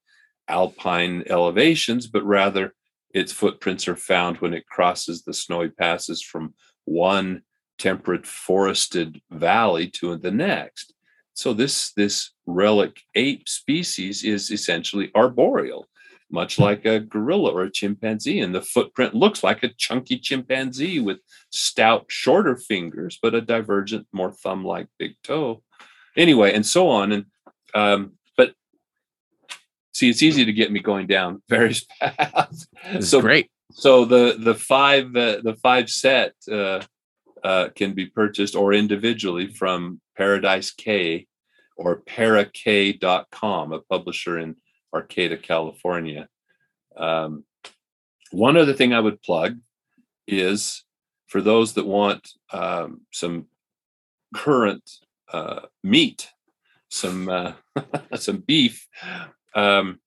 [0.49, 2.75] alpine elevations, but rather
[3.13, 6.55] its footprints are found when it crosses the snowy passes from
[6.85, 7.43] one
[7.79, 10.93] temperate forested valley to the next.
[11.37, 15.87] So this this relic ape species is essentially arboreal,
[16.31, 20.99] much like a gorilla or a chimpanzee, and the footprint looks like a chunky chimpanzee
[20.99, 21.19] with
[21.51, 25.63] stout, shorter fingers, but a divergent, more thumb-like big toe.
[26.17, 27.13] Anyway, and so on.
[27.13, 27.27] And
[27.75, 28.55] um, but
[29.93, 32.67] see, it's easy to get me going down various paths.
[33.01, 33.51] So great.
[33.73, 36.81] So the the five uh, the five set uh,
[37.45, 41.27] uh, can be purchased or individually from Paradise Cay
[41.77, 44.57] or paracay.com, a publisher in
[44.95, 46.29] Arcata, California.
[46.97, 47.45] Um,
[48.31, 49.59] one other thing I would plug
[50.27, 50.85] is
[51.27, 53.47] for those that want um, some
[54.35, 54.91] current
[55.33, 56.29] uh, meat,
[56.89, 57.53] some uh,
[58.15, 58.87] some beef.
[59.55, 60.01] Um,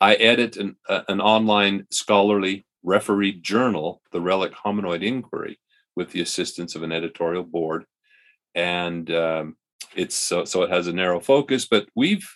[0.00, 5.58] I edit an, uh, an online scholarly refereed journal, the Relic Hominoid Inquiry,
[5.96, 7.84] with the assistance of an editorial board.
[8.58, 9.56] And um,
[9.94, 12.28] it's so, so it has a narrow focus, but we've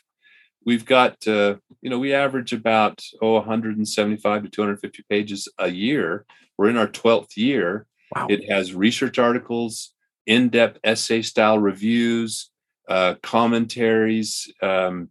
[0.64, 6.24] we've got uh, you know we average about oh 175 to 250 pages a year.
[6.56, 7.86] We're in our 12th year.
[8.14, 8.28] Wow.
[8.30, 9.94] It has research articles,
[10.26, 12.50] in-depth essay style reviews,
[12.88, 15.08] uh, commentaries, um,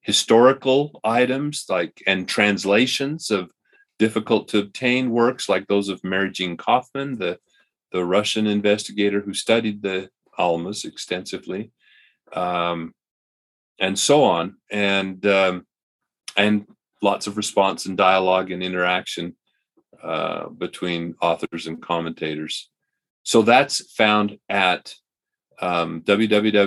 [0.00, 3.50] historical items like and translations of
[3.98, 7.38] difficult to obtain works like those of Marie-Jeanne Koffmann, the
[7.92, 10.08] the Russian investigator who studied the
[10.38, 11.72] Almas extensively,
[12.32, 12.94] um,
[13.78, 15.66] and so on, and um,
[16.36, 16.66] and
[17.02, 19.36] lots of response and dialogue and interaction
[20.02, 22.70] uh, between authors and commentators.
[23.22, 24.94] So that's found at
[25.60, 26.62] um, www.isu.edu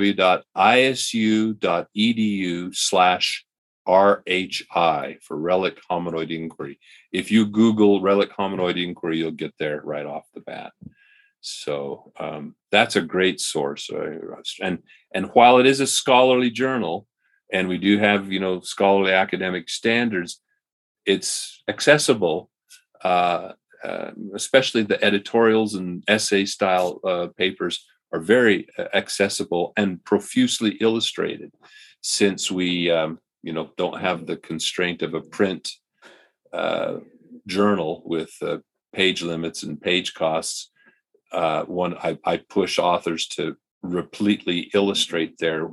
[2.75, 3.45] slash
[3.87, 6.79] RHI for Relic Hominoid Inquiry.
[7.11, 10.73] If you Google Relic Hominoid Inquiry, you'll get there right off the bat.
[11.41, 13.89] So um, that's a great source.
[13.89, 14.19] Uh,
[14.61, 14.79] and
[15.13, 17.07] and while it is a scholarly journal,
[17.51, 20.41] and we do have you know scholarly academic standards,
[21.05, 22.49] it's accessible.
[23.03, 23.53] Uh,
[23.83, 30.77] uh, especially the editorials and essay style uh, papers are very uh, accessible and profusely
[30.81, 31.51] illustrated
[32.01, 35.71] since we um, you know don't have the constraint of a print
[36.53, 36.97] uh,
[37.47, 38.29] journal with
[38.93, 40.70] page limits and page costs
[41.31, 45.69] uh, one I, I push authors to repletely illustrate their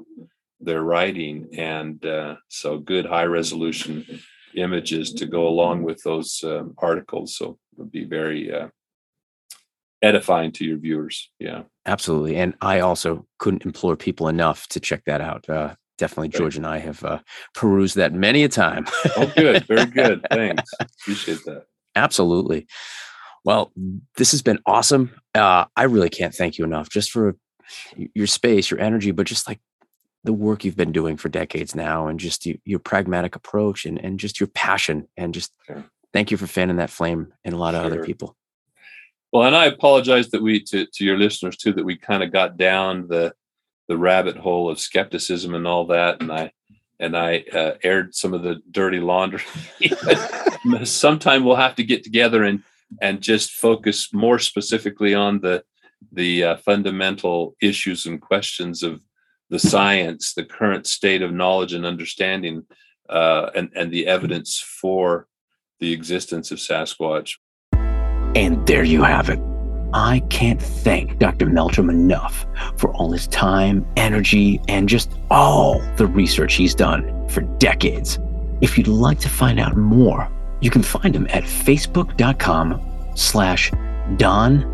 [0.60, 4.04] their writing and uh, so good high resolution
[4.54, 8.68] images to go along with those um, articles so it would be very uh,
[10.02, 11.62] edifying to your viewers yeah.
[11.86, 16.56] Absolutely and i also couldn't implore people enough to check that out uh, definitely george
[16.56, 17.18] and i have uh,
[17.54, 18.86] perused that many a time.
[19.16, 20.70] Oh good very good thanks
[21.02, 21.66] appreciate that.
[21.94, 22.66] Absolutely
[23.48, 23.72] well,
[24.18, 25.10] this has been awesome.
[25.34, 27.34] Uh, I really can't thank you enough just for
[27.96, 29.58] your space, your energy, but just like
[30.22, 33.98] the work you've been doing for decades now and just you, your pragmatic approach and,
[34.04, 35.82] and just your passion and just sure.
[36.12, 37.90] thank you for fanning that flame in a lot of sure.
[37.90, 38.36] other people.
[39.32, 42.30] Well, and I apologize that we to, to your listeners too that we kind of
[42.30, 43.32] got down the
[43.88, 46.52] the rabbit hole of skepticism and all that, and I
[47.00, 49.40] and I uh, aired some of the dirty laundry.
[50.84, 52.62] Sometime we'll have to get together and
[53.00, 55.62] and just focus more specifically on the
[56.12, 59.00] the uh, fundamental issues and questions of
[59.50, 62.64] the science, the current state of knowledge and understanding,
[63.08, 65.26] uh, and and the evidence for
[65.80, 67.34] the existence of Sasquatch.
[67.72, 69.40] And there you have it.
[69.94, 71.46] I can't thank Dr.
[71.46, 72.46] Meldrum enough
[72.76, 78.18] for all his time, energy, and just all the research he's done for decades.
[78.60, 83.70] If you'd like to find out more, you can find him at facebook.com slash
[84.16, 84.64] don.j.meldrum.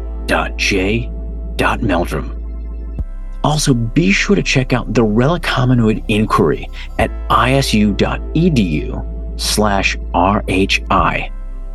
[3.43, 6.67] Also, be sure to check out the Relic Hominoid Inquiry
[6.99, 11.31] at isu.edu slash RHI.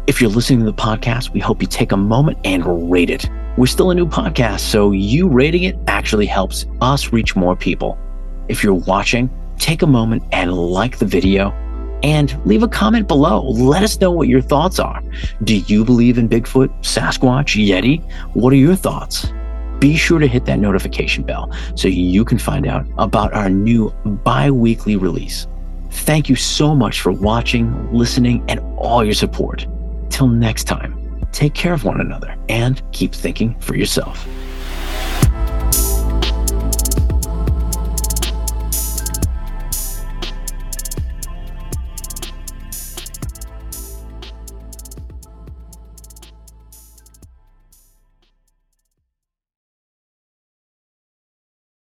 [0.07, 3.29] If you're listening to the podcast, we hope you take a moment and rate it.
[3.57, 7.99] We're still a new podcast, so you rating it actually helps us reach more people.
[8.47, 9.29] If you're watching,
[9.59, 11.51] take a moment and like the video
[12.03, 13.49] and leave a comment below.
[13.49, 15.01] Let us know what your thoughts are.
[15.43, 18.01] Do you believe in Bigfoot, Sasquatch, Yeti?
[18.33, 19.31] What are your thoughts?
[19.79, 23.89] Be sure to hit that notification bell so you can find out about our new
[24.05, 25.47] bi weekly release.
[25.91, 29.65] Thank you so much for watching, listening, and all your support.
[30.09, 34.27] Till next time, take care of one another and keep thinking for yourself.